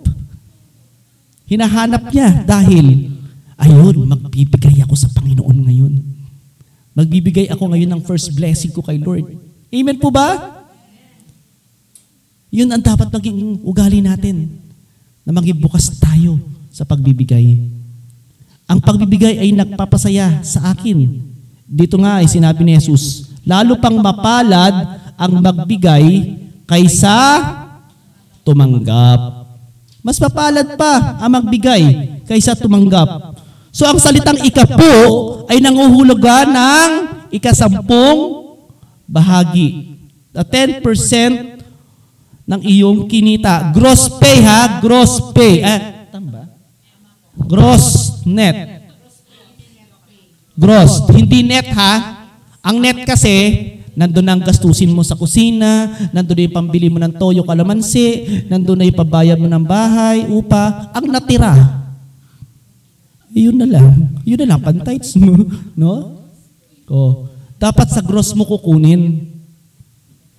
Hinahanap 1.48 2.12
niya 2.12 2.44
dahil, 2.44 3.16
ayun, 3.56 3.96
magbibigay 4.12 4.84
ako 4.84 4.94
sa 4.94 5.08
Panginoon 5.08 5.58
ngayon. 5.64 5.92
Magbibigay 6.92 7.48
ako 7.48 7.72
ngayon 7.72 7.90
ng 7.96 8.02
first 8.04 8.36
blessing 8.36 8.76
ko 8.76 8.84
kay 8.84 9.00
Lord. 9.00 9.24
Amen 9.72 9.96
po 9.96 10.12
ba? 10.12 10.59
Yun 12.50 12.70
ang 12.70 12.82
dapat 12.82 13.08
maging 13.14 13.62
ugali 13.62 14.02
natin. 14.02 14.58
na 15.20 15.36
maging 15.36 15.62
bukas 15.62 15.92
tayo 16.00 16.40
sa 16.72 16.82
pagbibigay. 16.82 17.60
Ang 18.66 18.78
pagbibigay 18.82 19.38
ay 19.38 19.54
nagpapasaya 19.54 20.42
sa 20.42 20.74
akin. 20.74 21.22
Dito 21.70 21.94
nga 22.02 22.18
ay 22.18 22.26
sinabi 22.26 22.66
ni 22.66 22.74
Jesus, 22.74 23.30
lalo 23.46 23.78
pang 23.78 23.94
mapalad 24.00 24.74
ang 25.14 25.38
magbigay 25.38 26.34
kaysa 26.66 27.14
tumanggap. 28.42 29.46
Mas 30.00 30.16
mapalad 30.16 30.74
pa 30.80 31.20
ang 31.20 31.30
magbigay 31.36 31.82
kaysa 32.24 32.56
tumanggap. 32.56 33.36
So 33.70 33.86
ang 33.86 34.02
salitang 34.02 34.40
ikapo 34.42 34.94
ay 35.46 35.62
nanguhulugan 35.62 36.50
ng 36.50 36.90
ikasampung 37.30 38.50
bahagi. 39.06 39.94
The 40.34 40.42
10% 40.42 41.59
ng 42.50 42.60
iyong 42.66 43.06
kinita. 43.06 43.70
Gross 43.70 44.10
pay 44.18 44.42
ha, 44.42 44.82
gross 44.82 45.30
pay. 45.30 45.62
Eh, 45.62 45.80
tama 46.10 46.28
ba? 46.34 46.42
Gross 47.46 48.18
net. 48.26 48.90
Gross, 50.58 51.06
hindi 51.14 51.46
net 51.46 51.70
ha. 51.70 52.26
Ang 52.60 52.82
net 52.82 53.06
kasi, 53.06 53.70
nandun 53.94 54.26
ang 54.28 54.42
gastusin 54.42 54.90
mo 54.90 55.06
sa 55.06 55.14
kusina, 55.14 55.94
nandun 56.10 56.50
yung 56.50 56.56
pambili 56.58 56.90
mo 56.90 56.98
ng 57.00 57.16
toyo 57.16 57.46
kalamansi, 57.46 58.44
nandun 58.50 58.82
na 58.82 58.84
yung 58.90 58.98
pabayad 58.98 59.38
mo 59.38 59.48
ng 59.48 59.64
bahay, 59.64 60.26
upa. 60.28 60.90
Ang 60.92 61.08
natira, 61.08 61.54
yun 63.30 63.56
na 63.56 63.66
lang. 63.70 64.10
Yun 64.26 64.38
na 64.42 64.46
lang, 64.54 64.60
pantights 64.60 65.14
mo. 65.16 65.38
No? 65.80 66.18
O, 66.90 67.30
dapat 67.54 67.86
sa 67.94 68.02
gross 68.02 68.34
mo 68.34 68.42
kukunin. 68.42 69.30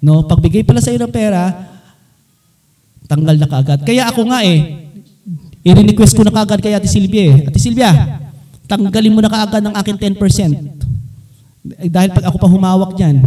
No? 0.03 0.27
Pagbigay 0.27 0.67
pala 0.67 0.83
sa 0.83 0.91
iyo 0.91 0.99
ng 0.99 1.15
pera, 1.15 1.70
tanggal 3.11 3.35
na 3.35 3.47
kaagad. 3.51 3.83
Kaya 3.83 4.07
ako 4.07 4.31
nga 4.31 4.39
eh, 4.47 4.87
i-request 5.67 6.15
ko 6.15 6.23
na 6.23 6.31
kaagad 6.31 6.63
kay 6.63 6.71
Ate 6.71 6.87
Silvia 6.87 7.23
eh. 7.27 7.35
Ate 7.51 7.59
Silvia, 7.59 7.91
tanggalin 8.71 9.11
mo 9.11 9.19
na 9.19 9.27
kaagad 9.27 9.59
ng 9.59 9.75
akin 9.75 9.95
10%. 9.99 10.15
Eh, 11.75 11.91
Dahil 11.91 12.15
pag 12.15 12.31
ako 12.31 12.39
pa 12.39 12.47
humawak 12.47 12.95
dyan, 12.95 13.19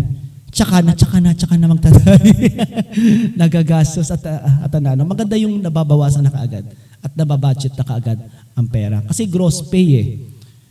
tsaka 0.49 0.81
na, 0.81 0.97
tsaka 0.97 1.21
na, 1.21 1.37
tsaka 1.37 1.55
na 1.61 1.69
magtatay. 1.69 2.33
Nagagastos 3.41 4.09
at, 4.09 4.25
at 4.25 4.73
ano. 4.73 5.05
Maganda 5.05 5.37
yung 5.37 5.61
nababawasan 5.61 6.25
na 6.25 6.33
kaagad 6.33 6.65
at 7.05 7.13
nababudget 7.13 7.77
na 7.77 7.85
kaagad 7.85 8.19
ang 8.57 8.67
pera. 8.71 9.05
Kasi 9.05 9.29
gross 9.29 9.61
pay 9.69 9.89
eh. 10.01 10.07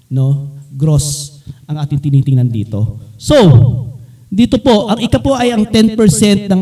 No? 0.09 0.57
Gross 0.73 1.37
ang 1.69 1.77
ating 1.77 2.01
tinitingnan 2.01 2.49
dito. 2.49 2.97
So, 3.21 3.37
dito 4.33 4.57
po, 4.57 4.89
ang 4.89 4.97
ika 4.97 5.21
po 5.21 5.37
ay 5.37 5.53
ang 5.53 5.61
10% 5.69 6.49
ng 6.49 6.61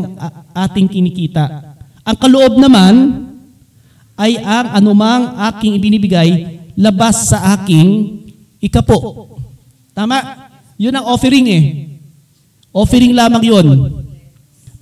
ating 0.52 0.86
kinikita. 0.92 1.61
Ang 2.02 2.16
kaloob 2.18 2.58
naman 2.58 2.94
ay 4.18 4.38
ang 4.42 4.74
anumang 4.74 5.38
aking 5.52 5.78
ibinibigay 5.78 6.60
labas 6.74 7.30
sa 7.30 7.54
aking 7.58 8.22
ikapo. 8.58 9.30
Tama? 9.94 10.18
Yun 10.80 10.98
ang 10.98 11.06
offering 11.06 11.46
eh. 11.46 11.64
Offering 12.72 13.14
lamang 13.14 13.44
yun. 13.44 13.66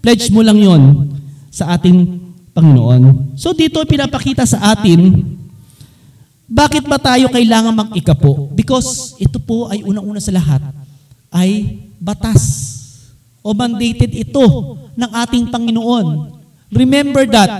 Pledge 0.00 0.32
mo 0.32 0.40
lang 0.40 0.56
yun 0.56 1.12
sa 1.52 1.76
ating 1.76 2.20
Panginoon. 2.56 3.34
So 3.36 3.52
dito 3.52 3.82
pinapakita 3.84 4.48
sa 4.48 4.72
atin, 4.72 5.20
bakit 6.50 6.88
ba 6.88 6.98
tayo 6.98 7.28
kailangan 7.30 7.76
mag-ikapo? 7.76 8.50
Because 8.56 9.14
ito 9.20 9.38
po 9.38 9.68
ay 9.68 9.84
unang-una 9.86 10.18
sa 10.18 10.34
lahat, 10.34 10.58
ay 11.30 11.78
batas 12.00 12.42
o 13.44 13.52
mandated 13.54 14.10
ito 14.10 14.44
ng 14.96 15.10
ating 15.26 15.52
Panginoon. 15.52 16.39
Remember 16.70 17.26
that. 17.26 17.50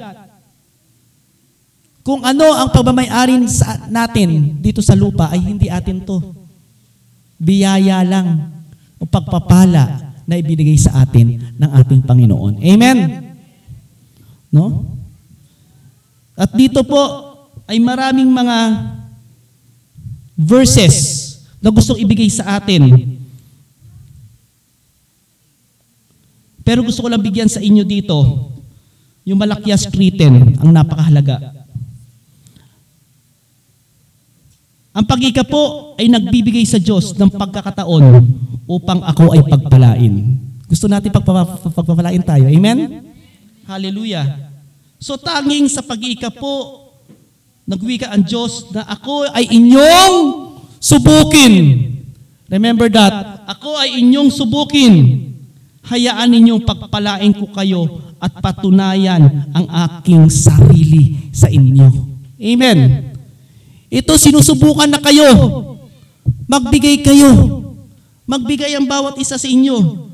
Kung 2.01 2.25
ano 2.25 2.57
ang 2.57 2.71
pagmamayari 2.73 3.45
sa 3.51 3.87
natin 3.91 4.57
dito 4.63 4.81
sa 4.81 4.97
lupa 4.97 5.29
ay 5.31 5.43
hindi 5.43 5.69
atin 5.69 6.01
to. 6.01 6.19
Biyaya 7.37 8.01
lang 8.07 8.51
o 8.97 9.05
pagpapala 9.05 10.15
na 10.25 10.39
ibinigay 10.39 10.79
sa 10.79 11.03
atin 11.03 11.41
ng 11.59 11.71
ating 11.83 12.01
Panginoon. 12.07 12.63
Amen? 12.63 12.99
No? 14.53 14.87
At 16.39 16.55
dito 16.57 16.81
po 16.87 17.01
ay 17.69 17.77
maraming 17.83 18.31
mga 18.31 18.59
verses 20.39 20.97
na 21.61 21.69
gustong 21.69 22.01
ibigay 22.01 22.31
sa 22.33 22.57
atin. 22.57 22.89
Pero 26.65 26.81
gusto 26.87 27.05
ko 27.05 27.09
lang 27.11 27.21
bigyan 27.21 27.51
sa 27.51 27.61
inyo 27.61 27.85
dito 27.85 28.17
yung 29.25 29.39
Malakias 29.39 29.85
3.10, 29.89 30.61
ang 30.65 30.71
napakahalaga. 30.73 31.61
Ang 34.91 35.07
pagika 35.07 35.47
po 35.47 35.95
ay 36.01 36.11
nagbibigay 36.11 36.67
sa 36.67 36.81
Diyos 36.81 37.15
ng 37.15 37.31
pagkakataon 37.31 38.05
upang 38.67 39.01
ako 39.07 39.39
ay 39.39 39.43
pagpalain. 39.47 40.15
Gusto 40.67 40.91
natin 40.91 41.15
pagpapa- 41.15 41.71
pagpapalain 41.71 42.23
tayo. 42.27 42.51
Amen? 42.51 43.07
Hallelujah. 43.71 44.51
So 44.99 45.15
tanging 45.15 45.71
sa 45.71 45.87
pag-iika 45.87 46.35
po, 46.35 46.91
nagwika 47.71 48.11
ang 48.11 48.27
Diyos 48.27 48.67
na 48.75 48.83
ako 48.91 49.31
ay 49.31 49.47
inyong 49.47 50.15
subukin. 50.83 51.55
Remember 52.51 52.91
that. 52.91 53.47
Ako 53.47 53.79
ay 53.79 54.03
inyong 54.03 54.27
subukin. 54.27 54.95
Hayaan 55.87 56.35
ninyong 56.35 56.67
pagpalain 56.67 57.31
ko 57.31 57.47
kayo 57.55 58.10
at 58.21 58.33
patunayan 58.45 59.49
ang 59.57 59.67
aking 59.89 60.29
sarili 60.29 61.33
sa 61.33 61.49
inyo. 61.49 61.89
Amen. 62.37 62.79
Ito 63.89 64.15
sinusubukan 64.21 64.87
na 64.87 65.01
kayo. 65.01 65.29
Magbigay 66.47 67.01
kayo. 67.01 67.31
Magbigay 68.29 68.77
ang 68.77 68.87
bawat 68.87 69.19
isa 69.19 69.41
sa 69.41 69.49
inyo 69.49 70.07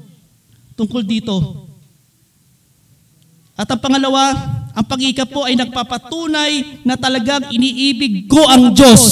tungkol 0.79 1.03
dito. 1.03 1.67
At 3.57 3.67
ang 3.73 3.81
pangalawa, 3.81 4.33
ang 4.77 4.85
pag-iika 4.85 5.25
po 5.25 5.49
ay 5.49 5.57
nagpapatunay 5.57 6.85
na 6.85 6.95
talagang 7.01 7.49
iniibig 7.49 8.29
ko 8.29 8.45
ang 8.45 8.77
Diyos. 8.77 9.03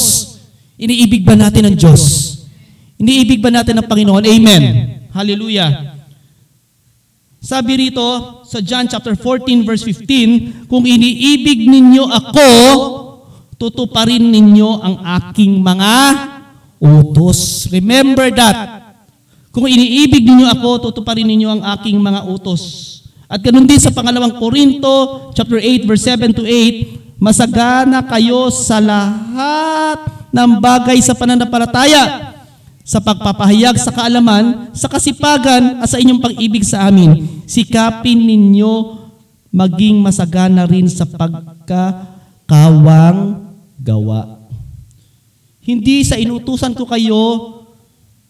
Iniibig 0.77 1.25
ba 1.25 1.33
natin 1.33 1.73
ang 1.73 1.77
Diyos? 1.77 2.03
Iniibig 3.01 3.41
ba 3.41 3.49
natin 3.49 3.81
ang 3.81 3.89
Panginoon? 3.89 4.25
Amen. 4.29 4.63
Hallelujah. 5.17 5.94
Sabi 7.45 7.77
rito 7.77 8.41
sa 8.49 8.65
John 8.65 8.89
chapter 8.89 9.13
14 9.13 9.69
verse 9.69 9.85
15, 9.85 10.65
kung 10.65 10.81
iniibig 10.89 11.69
ninyo 11.69 12.09
ako, 12.09 12.49
tutuparin 13.61 14.33
ninyo 14.33 14.81
ang 14.81 14.97
aking 15.21 15.61
mga 15.61 15.95
utos. 16.81 17.69
Remember 17.69 18.33
that. 18.33 18.81
Kung 19.53 19.69
iniibig 19.69 20.25
ninyo 20.25 20.57
ako, 20.57 20.89
tutuparin 20.89 21.29
ninyo 21.29 21.61
ang 21.61 21.63
aking 21.77 22.01
mga 22.01 22.25
utos. 22.33 23.05
At 23.29 23.45
ganun 23.45 23.69
din 23.69 23.77
sa 23.77 23.93
pangalawang 23.93 24.41
Korinto, 24.41 25.29
chapter 25.37 25.61
8, 25.61 25.85
verse 25.85 26.05
7 26.09 26.33
to 26.33 26.49
8, 26.49 27.21
masagana 27.21 28.09
kayo 28.09 28.49
sa 28.49 28.81
lahat 28.81 30.01
ng 30.33 30.51
bagay 30.65 30.97
sa 31.05 31.13
pananampalataya, 31.13 32.34
sa 32.85 33.01
pagpapahayag 33.01 33.81
sa 33.81 33.89
kaalaman, 33.89 34.69
sa 34.77 34.93
kasipagan 34.93 35.81
at 35.81 35.89
sa 35.89 35.97
inyong 35.97 36.21
pag-ibig 36.21 36.61
sa 36.69 36.93
amin. 36.93 37.41
Sikapin 37.49 38.21
ninyo 38.21 39.01
maging 39.49 40.05
masagana 40.05 40.69
rin 40.69 40.85
sa 40.85 41.09
pagkakawang 41.09 42.21
gawa. 43.81 44.45
Hindi 45.65 46.05
sa 46.05 46.21
inutusan 46.21 46.77
ko 46.77 46.85
kayo, 46.85 47.21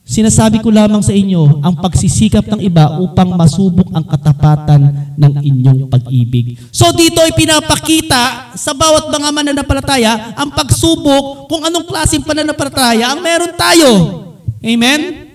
sinasabi 0.07 0.63
ko 0.63 0.71
lamang 0.71 1.03
sa 1.03 1.11
inyo 1.11 1.59
ang 1.59 1.75
pagsisikap 1.83 2.47
ng 2.47 2.63
iba 2.63 3.03
upang 3.03 3.35
masubok 3.35 3.91
ang 3.91 4.07
katapatan 4.07 5.11
ng 5.19 5.33
inyong 5.43 5.91
pag-ibig. 5.91 6.63
So 6.71 6.95
dito 6.95 7.19
ay 7.19 7.35
pinapakita 7.35 8.55
sa 8.55 8.71
bawat 8.71 9.11
mga 9.11 9.29
mananampalataya 9.35 10.39
ang 10.39 10.55
pagsubok 10.55 11.51
kung 11.51 11.67
anong 11.67 11.91
klaseng 11.91 12.23
pananampalataya 12.23 13.11
ang 13.11 13.19
meron 13.19 13.51
tayo. 13.59 13.91
Amen? 14.65 15.29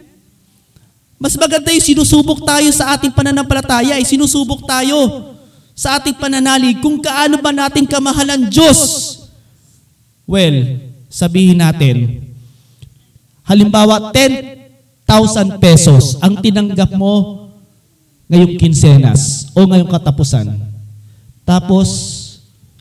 Mas 1.21 1.37
maganda 1.37 1.69
yung 1.69 1.85
sinusubok 1.85 2.41
tayo 2.41 2.65
sa 2.73 2.97
ating 2.97 3.13
pananampalataya, 3.13 4.01
ay 4.01 4.05
sinusubok 4.07 4.65
tayo 4.65 4.97
sa 5.77 6.01
ating 6.01 6.17
pananalig 6.17 6.81
kung 6.81 6.97
kaano 6.97 7.37
ba 7.37 7.53
natin 7.53 7.85
kamahalan 7.85 8.49
Diyos. 8.49 8.79
Well, 10.25 10.81
sabihin 11.11 11.61
natin, 11.61 12.25
halimbawa 13.45 14.09
10,000 14.09 15.61
pesos 15.61 16.17
ang 16.23 16.41
tinanggap 16.41 16.95
mo 16.97 17.45
ngayong 18.31 18.55
kinsenas 18.57 19.51
o 19.53 19.65
ngayong 19.67 19.91
katapusan. 19.91 20.53
Tapos, 21.43 21.87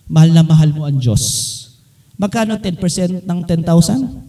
mahal 0.09 0.33
na 0.33 0.45
mahal 0.45 0.71
mo 0.73 0.85
ang 0.87 0.97
Diyos. 0.97 1.57
Magkano 2.21 2.57
10% 2.61 3.25
ng 3.25 3.41
10,000? 3.45 4.28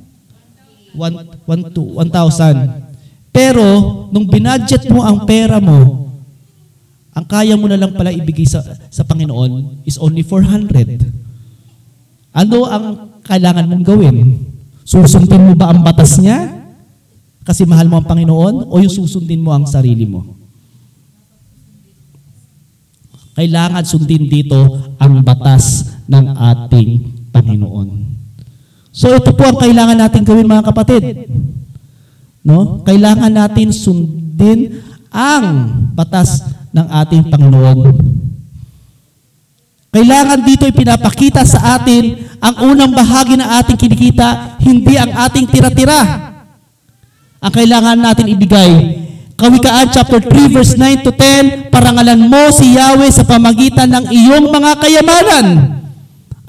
1,000. 0.95 2.89
Pero, 3.29 3.65
nung 4.09 4.25
binadget 4.25 4.89
mo 4.89 5.05
ang 5.05 5.23
pera 5.29 5.61
mo, 5.61 6.09
ang 7.13 7.25
kaya 7.25 7.57
mo 7.59 7.67
na 7.67 7.77
lang 7.77 7.93
pala 7.93 8.15
ibigay 8.15 8.47
sa, 8.47 8.63
sa 8.89 9.03
Panginoon 9.03 9.83
is 9.85 9.99
only 9.99 10.23
400. 10.23 11.03
Ano 12.33 12.69
ang 12.69 12.85
kailangan 13.25 13.67
mong 13.67 13.83
gawin? 13.85 14.17
Susundin 14.87 15.51
mo 15.51 15.53
ba 15.53 15.69
ang 15.69 15.83
batas 15.85 16.17
niya? 16.17 16.47
Kasi 17.45 17.65
mahal 17.65 17.89
mo 17.89 17.97
ang 17.99 18.07
Panginoon? 18.09 18.69
O 18.69 18.79
yung 18.81 18.93
susundin 18.93 19.41
mo 19.41 19.53
ang 19.53 19.65
sarili 19.65 20.05
mo? 20.05 20.37
Kailangan 23.37 23.85
sundin 23.87 24.27
dito 24.27 24.57
ang 24.99 25.23
batas 25.23 25.95
ng 26.09 26.25
ating 26.33 26.89
Panginoon. 27.31 28.08
So 28.89 29.13
ito 29.13 29.31
po 29.33 29.45
ang 29.45 29.57
kailangan 29.61 29.97
natin 29.97 30.25
gawin 30.25 30.49
mga 30.49 30.67
kapatid. 30.73 31.29
No? 32.41 32.81
Kailangan 32.81 33.29
natin 33.29 33.69
sundin 33.69 34.81
ang 35.13 35.69
batas 35.93 36.45
ng 36.73 36.87
ating 37.05 37.29
Panginoon. 37.29 37.79
Kailangan 39.89 40.45
dito 40.45 40.69
ipinapakita 40.69 41.41
sa 41.49 41.81
atin 41.81 42.29
ang 42.37 42.55
unang 42.73 42.93
bahagi 42.93 43.33
ng 43.41 43.49
ating 43.61 43.77
kinikita, 43.77 44.61
hindi 44.61 44.93
ang 45.01 45.09
ating 45.09 45.49
tira-tira. 45.49 46.29
Ang 47.41 47.53
kailangan 47.53 47.97
natin 47.97 48.29
ibigay. 48.29 49.01
Kawikaan 49.33 49.89
chapter 49.89 50.19
3 50.21 50.51
verse 50.51 50.75
9 50.77 51.05
to 51.07 51.15
10, 51.15 51.71
parangalan 51.73 52.19
mo 52.21 52.51
si 52.51 52.75
Yahweh 52.75 53.09
sa 53.09 53.25
pamagitan 53.25 53.87
ng 53.87 54.05
iyong 54.11 54.51
mga 54.51 54.71
kayamanan. 54.77 55.78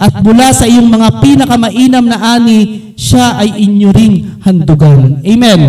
At 0.00 0.24
mula 0.24 0.48
sa 0.56 0.64
iyong 0.64 0.88
mga 0.88 1.20
pinakamainam 1.20 2.08
na 2.08 2.40
ani, 2.40 2.96
siya 2.96 3.36
ay 3.36 3.68
inyo 3.68 3.92
ring 3.92 4.40
handugan. 4.40 5.20
Amen. 5.20 5.60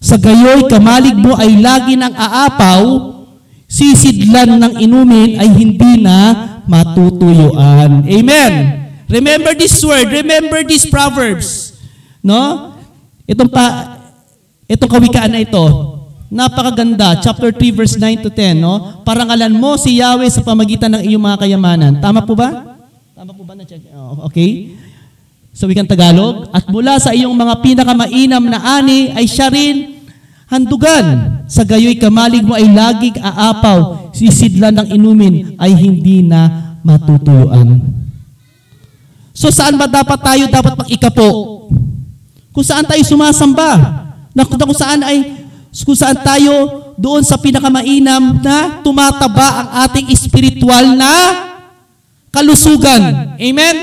Sa 0.00 0.16
gayoy, 0.16 0.64
kamalig 0.64 1.12
mo 1.12 1.36
ay 1.36 1.60
lagi 1.60 2.00
ng 2.00 2.16
aapaw, 2.16 2.80
sisidlan 3.68 4.56
ng 4.56 4.72
inumin 4.80 5.36
ay 5.36 5.52
hindi 5.52 6.00
na 6.00 6.16
matutuyuan. 6.64 8.08
Amen. 8.08 8.52
Remember 9.12 9.52
this 9.52 9.76
word, 9.84 10.08
remember 10.08 10.64
these 10.64 10.88
proverbs. 10.88 11.76
No? 12.24 12.72
Itong 13.28 13.52
pa 13.52 14.00
itong 14.64 14.88
kawikaan 14.88 15.36
na 15.36 15.44
ito, 15.44 15.60
napakaganda. 16.32 17.20
Chapter 17.20 17.52
3 17.52 17.76
verse 17.76 18.00
9 18.00 18.24
to 18.24 18.30
10, 18.32 18.56
no? 18.56 19.04
Parangalan 19.04 19.52
mo 19.52 19.76
si 19.76 20.00
Yahweh 20.00 20.32
sa 20.32 20.40
pamagitan 20.40 20.96
ng 20.96 21.02
iyong 21.04 21.20
mga 21.20 21.44
kayamanan. 21.44 22.00
Tama 22.00 22.24
po 22.24 22.32
ba? 22.32 22.69
Tama 23.20 23.36
po 23.36 23.44
ba 23.44 23.52
na 23.52 23.68
check? 23.68 23.84
Oh, 23.92 24.32
okay. 24.32 24.80
Sa 25.52 25.68
wikang 25.68 25.84
Tagalog, 25.84 26.48
at 26.56 26.64
mula 26.72 26.96
sa 26.96 27.12
iyong 27.12 27.36
mga 27.36 27.60
pinakamainam 27.60 28.48
na 28.48 28.80
ani 28.80 29.12
ay 29.12 29.28
siya 29.28 29.52
rin 29.52 30.08
handugan. 30.48 31.36
Sa 31.44 31.60
gayoy 31.60 32.00
kamalig 32.00 32.40
mo 32.40 32.56
ay 32.56 32.72
laging 32.72 33.20
aapaw, 33.20 34.08
sisidlan 34.16 34.72
ng 34.72 34.96
inumin 34.96 35.52
ay 35.60 35.76
hindi 35.76 36.24
na 36.24 36.72
matutuyuan. 36.80 37.84
So 39.36 39.52
saan 39.52 39.76
ba 39.76 39.84
dapat 39.84 40.16
tayo 40.24 40.48
dapat 40.48 40.80
mag-ikapo? 40.80 41.28
Kung 42.56 42.64
saan 42.64 42.88
tayo 42.88 43.04
sumasamba? 43.04 44.00
Na 44.32 44.48
kung 44.48 44.56
saan 44.72 45.04
ay 45.04 45.44
kung 45.84 45.92
saan 45.92 46.16
tayo 46.24 46.88
doon 46.96 47.20
sa 47.20 47.36
pinakamainam 47.36 48.40
na 48.40 48.80
tumataba 48.80 49.60
ang 49.60 49.68
ating 49.84 50.08
espiritual 50.08 50.96
na 50.96 51.49
kalusugan. 52.30 53.34
Amen? 53.38 53.76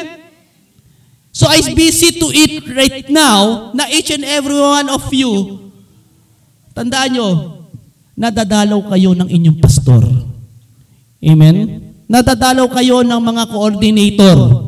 So 1.38 1.46
I 1.46 1.62
busy 1.78 2.18
to 2.18 2.28
it 2.34 2.66
right 2.74 3.06
now 3.14 3.70
na 3.78 3.86
each 3.94 4.10
and 4.10 4.26
every 4.26 4.58
one 4.58 4.90
of 4.90 5.06
you, 5.14 5.62
tandaan 6.74 7.14
nyo, 7.14 7.30
nadadalaw 8.18 8.82
kayo 8.90 9.14
ng 9.14 9.30
inyong 9.30 9.62
pastor. 9.62 10.02
Amen? 11.22 11.56
Nadadalaw 12.10 12.66
kayo 12.74 13.06
ng 13.06 13.22
mga 13.22 13.44
coordinator 13.54 14.68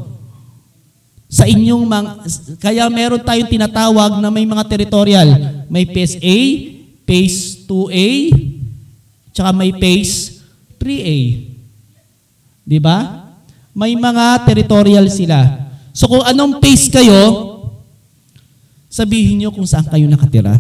sa 1.30 1.46
inyong 1.46 1.86
mga, 1.86 2.12
kaya 2.58 2.86
meron 2.90 3.22
tayong 3.22 3.50
tinatawag 3.50 4.18
na 4.18 4.34
may 4.34 4.50
mga 4.50 4.66
territorial. 4.66 5.30
May 5.70 5.86
phase 5.86 6.18
A, 6.22 6.38
phase 7.06 7.70
2A, 7.70 8.10
tsaka 9.34 9.54
may 9.54 9.70
phase 9.78 10.42
3A. 10.82 11.18
Di 12.66 12.82
ba? 12.82 13.29
May 13.80 13.96
mga 13.96 14.44
territorial 14.44 15.08
sila. 15.08 15.72
So 15.96 16.12
kung 16.12 16.20
anong 16.28 16.60
phase 16.60 16.92
kayo, 16.92 17.48
sabihin 18.92 19.40
nyo 19.40 19.56
kung 19.56 19.64
saan 19.64 19.88
kayo 19.88 20.04
nakatira. 20.12 20.60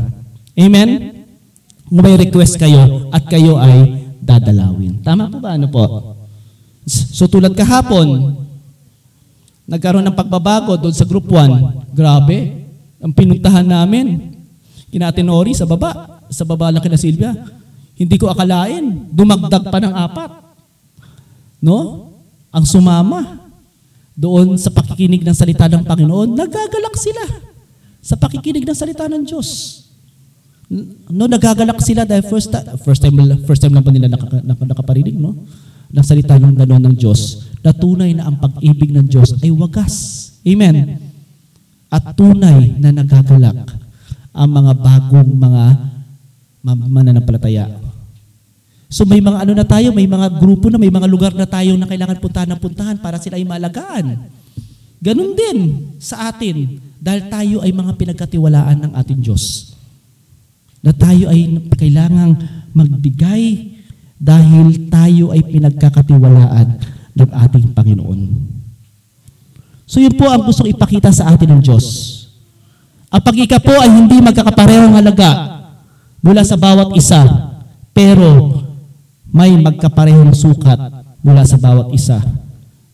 Amen? 0.55 1.19
Kung 1.83 1.99
may 1.99 2.15
request 2.15 2.55
kayo 2.55 3.11
at 3.11 3.27
kayo 3.27 3.59
ay 3.59 4.07
dadalawin. 4.23 5.03
Tama 5.03 5.27
po 5.27 5.43
ba? 5.43 5.59
Ano 5.59 5.67
po? 5.67 5.83
So 6.87 7.27
tulad 7.27 7.51
kahapon, 7.59 8.39
nagkaroon 9.67 10.07
ng 10.07 10.15
pagbabago 10.15 10.79
doon 10.79 10.95
sa 10.95 11.03
group 11.03 11.27
1. 11.27 11.91
Grabe. 11.91 12.63
Ang 13.03 13.11
pinuntahan 13.11 13.67
namin, 13.67 14.31
kinatinori 14.95 15.51
sa 15.51 15.67
baba. 15.67 16.23
Sa 16.31 16.47
baba 16.47 16.71
lang 16.71 16.79
kina 16.79 16.95
Silvia. 16.95 17.35
Hindi 17.99 18.15
ko 18.15 18.31
akalain. 18.31 19.11
Dumagdag 19.11 19.67
pa 19.67 19.83
ng 19.83 19.91
apat. 19.91 20.31
No? 21.59 22.08
Ang 22.49 22.65
sumama 22.65 23.49
doon 24.19 24.57
sa 24.59 24.73
pakikinig 24.73 25.23
ng 25.23 25.35
salita 25.37 25.69
ng 25.71 25.85
Panginoon, 25.85 26.35
nagagalak 26.35 26.95
sila 26.99 27.23
sa 28.03 28.19
pakikinig 28.19 28.67
ng 28.67 28.77
salita 28.77 29.07
ng 29.07 29.23
Diyos. 29.23 29.49
No, 31.09 31.25
nagagalak 31.25 31.81
sila 31.81 32.05
dahil 32.05 32.21
first, 32.27 32.53
ta- 32.53 32.77
first 32.85 33.01
time 33.01 33.17
first 33.47 33.61
time 33.63 33.73
lang 33.73 33.81
pa 33.81 33.89
nila 33.89 34.05
nakaka, 34.05 34.37
nak- 34.45 34.69
nakaparinig 34.69 35.17
no 35.17 35.33
ng 35.89 36.05
salita 36.05 36.37
ng 36.37 36.53
gano'n 36.53 36.83
ng 36.85 36.95
Diyos 36.99 37.49
na 37.65 37.73
tunay 37.73 38.13
na 38.13 38.29
ang 38.29 38.37
pag-ibig 38.37 38.93
ng 38.93 39.09
Diyos 39.09 39.33
ay 39.41 39.49
wagas. 39.49 40.29
Amen. 40.45 41.01
At 41.89 42.13
tunay 42.13 42.77
na 42.77 42.93
nagagalak 42.93 43.65
ang 44.29 44.49
mga 44.53 44.71
bagong 44.77 45.31
mga 45.33 45.63
ma- 46.61 46.87
mananampalataya. 47.01 47.88
So 48.89 49.05
may 49.05 49.21
mga 49.21 49.45
ano 49.45 49.53
na 49.53 49.65
tayo, 49.69 49.93
may 49.93 50.09
mga 50.09 50.41
grupo 50.41 50.73
na, 50.73 50.81
may 50.81 50.89
mga 50.89 51.05
lugar 51.05 51.31
na 51.37 51.45
tayo 51.45 51.77
na 51.77 51.85
kailangan 51.85 52.17
puntahan 52.17 52.49
ng 52.49 52.57
puntahan 52.57 52.97
para 52.97 53.21
sila 53.21 53.37
ay 53.37 53.45
malagaan. 53.45 54.17
Ganon 54.97 55.37
din 55.37 55.57
sa 56.01 56.33
atin 56.33 56.81
dahil 56.97 57.29
tayo 57.29 57.55
ay 57.61 57.69
mga 57.69 57.93
pinagkatiwalaan 57.95 58.89
ng 58.89 58.91
ating 58.97 59.21
Diyos. 59.21 59.77
Na 60.81 60.89
tayo 60.89 61.29
ay 61.29 61.69
kailangang 61.77 62.33
magbigay 62.73 63.77
dahil 64.17 64.89
tayo 64.89 65.37
ay 65.37 65.45
pinagkakatiwalaan 65.45 66.67
ng 67.13 67.29
ating 67.29 67.65
Panginoon. 67.77 68.21
So 69.85 70.01
yun 70.01 70.17
po 70.17 70.33
ang 70.33 70.49
gustong 70.49 70.73
ipakita 70.73 71.13
sa 71.13 71.29
atin 71.29 71.55
ng 71.55 71.61
Diyos. 71.61 71.85
Ang 73.13 73.21
pag-ika 73.21 73.61
po 73.61 73.73
ay 73.73 73.89
hindi 73.89 74.17
magkakaparehong 74.17 74.97
halaga 74.97 75.29
mula 76.25 76.41
sa 76.41 76.57
bawat 76.57 76.93
isa, 76.97 77.21
pero 77.93 78.68
may 79.29 79.53
magkaparehong 79.57 80.33
sukat 80.33 80.79
mula 81.21 81.45
sa 81.45 81.57
bawat 81.61 81.93
isa. 81.93 82.21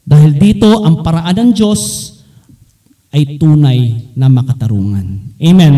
Dahil 0.06 0.38
dito, 0.38 0.86
ang 0.86 1.02
paraan 1.02 1.34
ng 1.34 1.52
Diyos 1.56 2.14
ay 3.16 3.40
tunay 3.40 4.12
na 4.14 4.28
makatarungan. 4.28 5.34
Amen. 5.40 5.74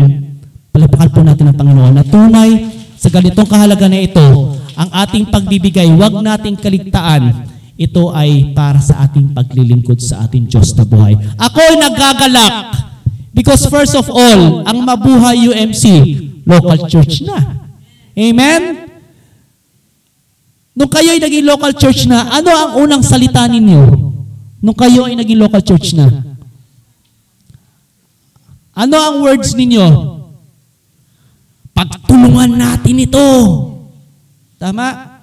Palapakan 0.74 1.10
po 1.14 1.20
natin 1.22 1.48
ang 1.48 1.56
Panginoon 1.56 1.94
na 1.94 2.04
tunay 2.04 2.50
sa 2.98 3.08
ganitong 3.14 3.46
kahalaga 3.46 3.86
na 3.86 4.02
ito, 4.02 4.58
ang 4.74 4.90
ating 4.90 5.30
pagbibigay, 5.30 5.86
wag 5.94 6.18
nating 6.18 6.58
kaligtaan. 6.58 7.46
Ito 7.78 8.10
ay 8.10 8.58
para 8.58 8.82
sa 8.82 9.06
ating 9.06 9.30
paglilingkod 9.30 10.02
sa 10.02 10.26
ating 10.26 10.50
Diyos 10.50 10.74
na 10.74 10.82
buhay. 10.82 11.14
Ako 11.38 11.58
ay 11.62 11.76
nagagalak 11.78 12.54
because 13.30 13.62
first 13.70 13.94
of 13.94 14.10
all, 14.10 14.66
ang 14.66 14.82
Mabuhay 14.82 15.46
UMC, 15.46 15.84
local 16.42 16.90
church 16.90 17.22
na. 17.22 17.70
Amen? 18.18 18.87
Nung 20.78 20.86
kayo 20.94 21.10
ay 21.10 21.18
naging 21.18 21.42
local 21.42 21.74
church 21.74 22.06
na, 22.06 22.30
ano 22.30 22.54
ang 22.54 22.70
unang 22.78 23.02
salita 23.02 23.50
ninyo? 23.50 23.82
Nung 24.62 24.78
kayo 24.78 25.10
ay 25.10 25.18
naging 25.18 25.42
local 25.42 25.58
church 25.58 25.98
na? 25.98 26.06
Ano 28.78 28.94
ang 28.94 29.26
words 29.26 29.58
ninyo? 29.58 29.82
Pagtulungan 31.74 32.54
natin 32.54 32.94
ito. 32.94 33.26
Tama? 34.54 35.18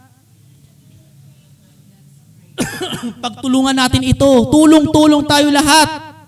Pagtulungan 3.24 3.80
natin 3.80 4.04
ito. 4.04 4.28
Tulong-tulong 4.52 5.24
tayo 5.24 5.56
lahat. 5.56 6.20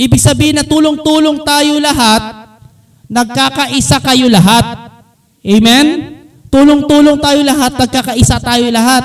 Ibig 0.00 0.16
sabihin 0.16 0.56
na 0.56 0.64
tulong-tulong 0.64 1.44
tayo 1.44 1.76
lahat, 1.76 2.56
nagkakaisa 3.04 4.00
kayo 4.00 4.32
lahat. 4.32 4.96
Amen? 5.44 6.09
Tulong-tulong 6.50 7.18
tayo 7.22 7.40
lahat, 7.46 7.72
nagkakaisa 7.78 8.42
tayo 8.42 8.66
lahat. 8.74 9.04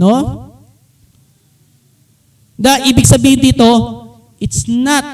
No? 0.00 0.48
Da, 2.56 2.80
ibig 2.88 3.04
sabihin 3.04 3.52
dito, 3.52 3.68
it's 4.40 4.64
not, 4.64 5.04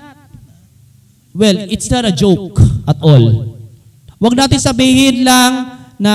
well, 1.35 1.59
it's 1.67 1.91
not 1.91 2.07
a 2.07 2.15
joke 2.15 2.63
at 2.87 2.95
all. 3.03 3.59
Huwag 4.23 4.39
natin 4.39 4.63
sabihin 4.63 5.27
lang 5.27 5.83
na 5.99 6.15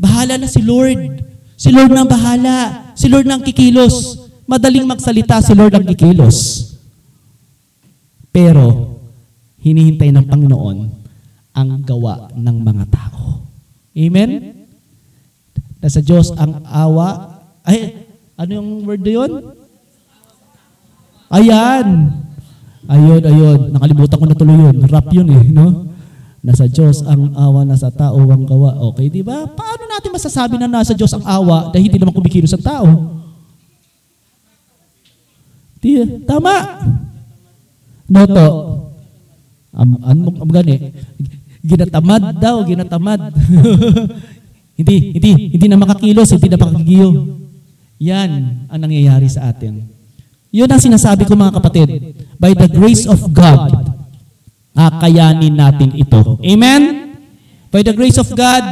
bahala 0.00 0.40
na 0.40 0.48
si 0.48 0.64
Lord. 0.64 1.20
Si 1.60 1.68
Lord 1.68 1.92
na 1.92 2.08
bahala. 2.08 2.90
Si 2.96 3.12
Lord 3.12 3.28
ang 3.28 3.44
kikilos. 3.44 4.24
Madaling 4.48 4.88
magsalita, 4.88 5.44
si 5.44 5.52
Lord 5.52 5.76
ang 5.76 5.84
kikilos. 5.84 6.72
Pero, 8.32 8.96
hinihintay 9.60 10.12
ng 10.16 10.26
Panginoon 10.26 11.03
ang 11.54 11.80
gawa 11.86 12.34
ng 12.34 12.56
mga 12.60 12.84
tao. 12.90 13.46
Amen? 13.94 14.30
Nasa 15.78 16.02
Diyos 16.02 16.34
ang 16.34 16.66
awa. 16.66 17.38
Ay, 17.62 18.10
ano 18.34 18.50
yung 18.58 18.68
word 18.82 19.06
yun? 19.06 19.54
Ayan. 21.30 21.86
Ayun, 22.90 23.22
ayun. 23.22 23.60
Nakalimutan 23.70 24.18
ko 24.18 24.26
na 24.26 24.36
tuloy 24.36 24.58
yun. 24.58 24.76
Rap 24.90 25.08
yun 25.14 25.28
eh, 25.30 25.44
no? 25.54 25.88
Nasa 26.44 26.68
Diyos 26.68 27.00
ang 27.08 27.32
awa, 27.32 27.64
nasa 27.64 27.88
tao 27.88 28.20
ang 28.20 28.44
gawa. 28.44 28.76
Okay, 28.92 29.08
di 29.08 29.24
ba? 29.24 29.48
Paano 29.48 29.88
natin 29.88 30.12
masasabi 30.12 30.60
na 30.60 30.68
nasa 30.68 30.92
Diyos 30.92 31.14
ang 31.16 31.24
awa 31.24 31.72
dahil 31.72 31.88
hindi 31.88 31.96
naman 31.96 32.12
kumikilos 32.12 32.52
ang 32.52 32.60
tao? 32.60 32.88
Di, 35.80 36.04
tama. 36.28 36.84
Noto. 38.04 38.48
Am, 39.72 39.90
ano 40.04 40.30
am 40.38 40.50
gani? 40.52 40.92
Ginatamad 41.64 42.36
daw, 42.36 42.60
ginatamad. 42.68 43.32
hindi, 44.78 45.16
hindi, 45.16 45.30
hindi 45.56 45.66
na 45.66 45.80
makakilos, 45.80 46.36
hindi 46.36 46.52
na 46.52 46.60
makakigiyo. 46.60 47.08
Yan 48.04 48.30
ang 48.68 48.80
nangyayari 48.84 49.24
sa 49.32 49.48
atin. 49.48 49.80
Yun 50.52 50.68
ang 50.68 50.82
sinasabi 50.82 51.24
ko 51.24 51.32
mga 51.32 51.56
kapatid. 51.56 51.88
By 52.36 52.52
the 52.52 52.68
grace 52.68 53.08
of 53.08 53.18
God, 53.32 53.96
kakayanin 54.76 55.56
natin 55.56 55.96
ito. 55.96 56.36
Amen? 56.44 56.82
By 57.72 57.80
the 57.80 57.96
grace 57.96 58.20
of 58.20 58.28
God, 58.36 58.62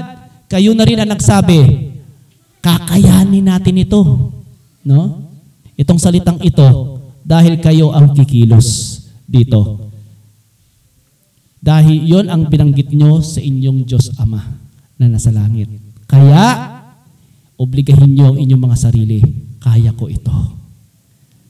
kayo 0.52 0.76
na 0.76 0.84
rin 0.84 1.00
ang 1.00 1.10
nagsabi, 1.10 1.90
kakayanin 2.60 3.48
natin 3.48 3.82
ito. 3.82 4.30
No? 4.84 5.32
Itong 5.74 5.98
salitang 5.98 6.38
ito, 6.44 7.00
dahil 7.22 7.58
kayo 7.58 7.94
ang 7.94 8.12
kikilos 8.14 8.98
dito. 9.24 9.90
Dahil 11.62 12.02
yon 12.02 12.26
ang 12.26 12.50
binanggit 12.50 12.90
nyo 12.90 13.22
sa 13.22 13.38
inyong 13.38 13.86
Diyos 13.86 14.10
Ama 14.18 14.42
na 14.98 15.06
nasa 15.06 15.30
langit. 15.30 15.70
Kaya, 16.10 16.74
obligahin 17.54 18.18
nyo 18.18 18.34
ang 18.34 18.38
inyong 18.42 18.62
mga 18.66 18.76
sarili. 18.90 19.22
Kaya 19.62 19.94
ko 19.94 20.10
ito. 20.10 20.34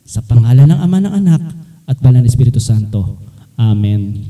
Sa 0.04 0.20
pangalan 0.20 0.68
ng 0.68 0.80
Ama 0.84 1.00
ng 1.00 1.14
Anak 1.16 1.42
at 1.88 1.96
Banal 2.04 2.20
na 2.20 2.28
Espiritu 2.28 2.60
Santo. 2.60 3.16
Amen. 3.56 4.20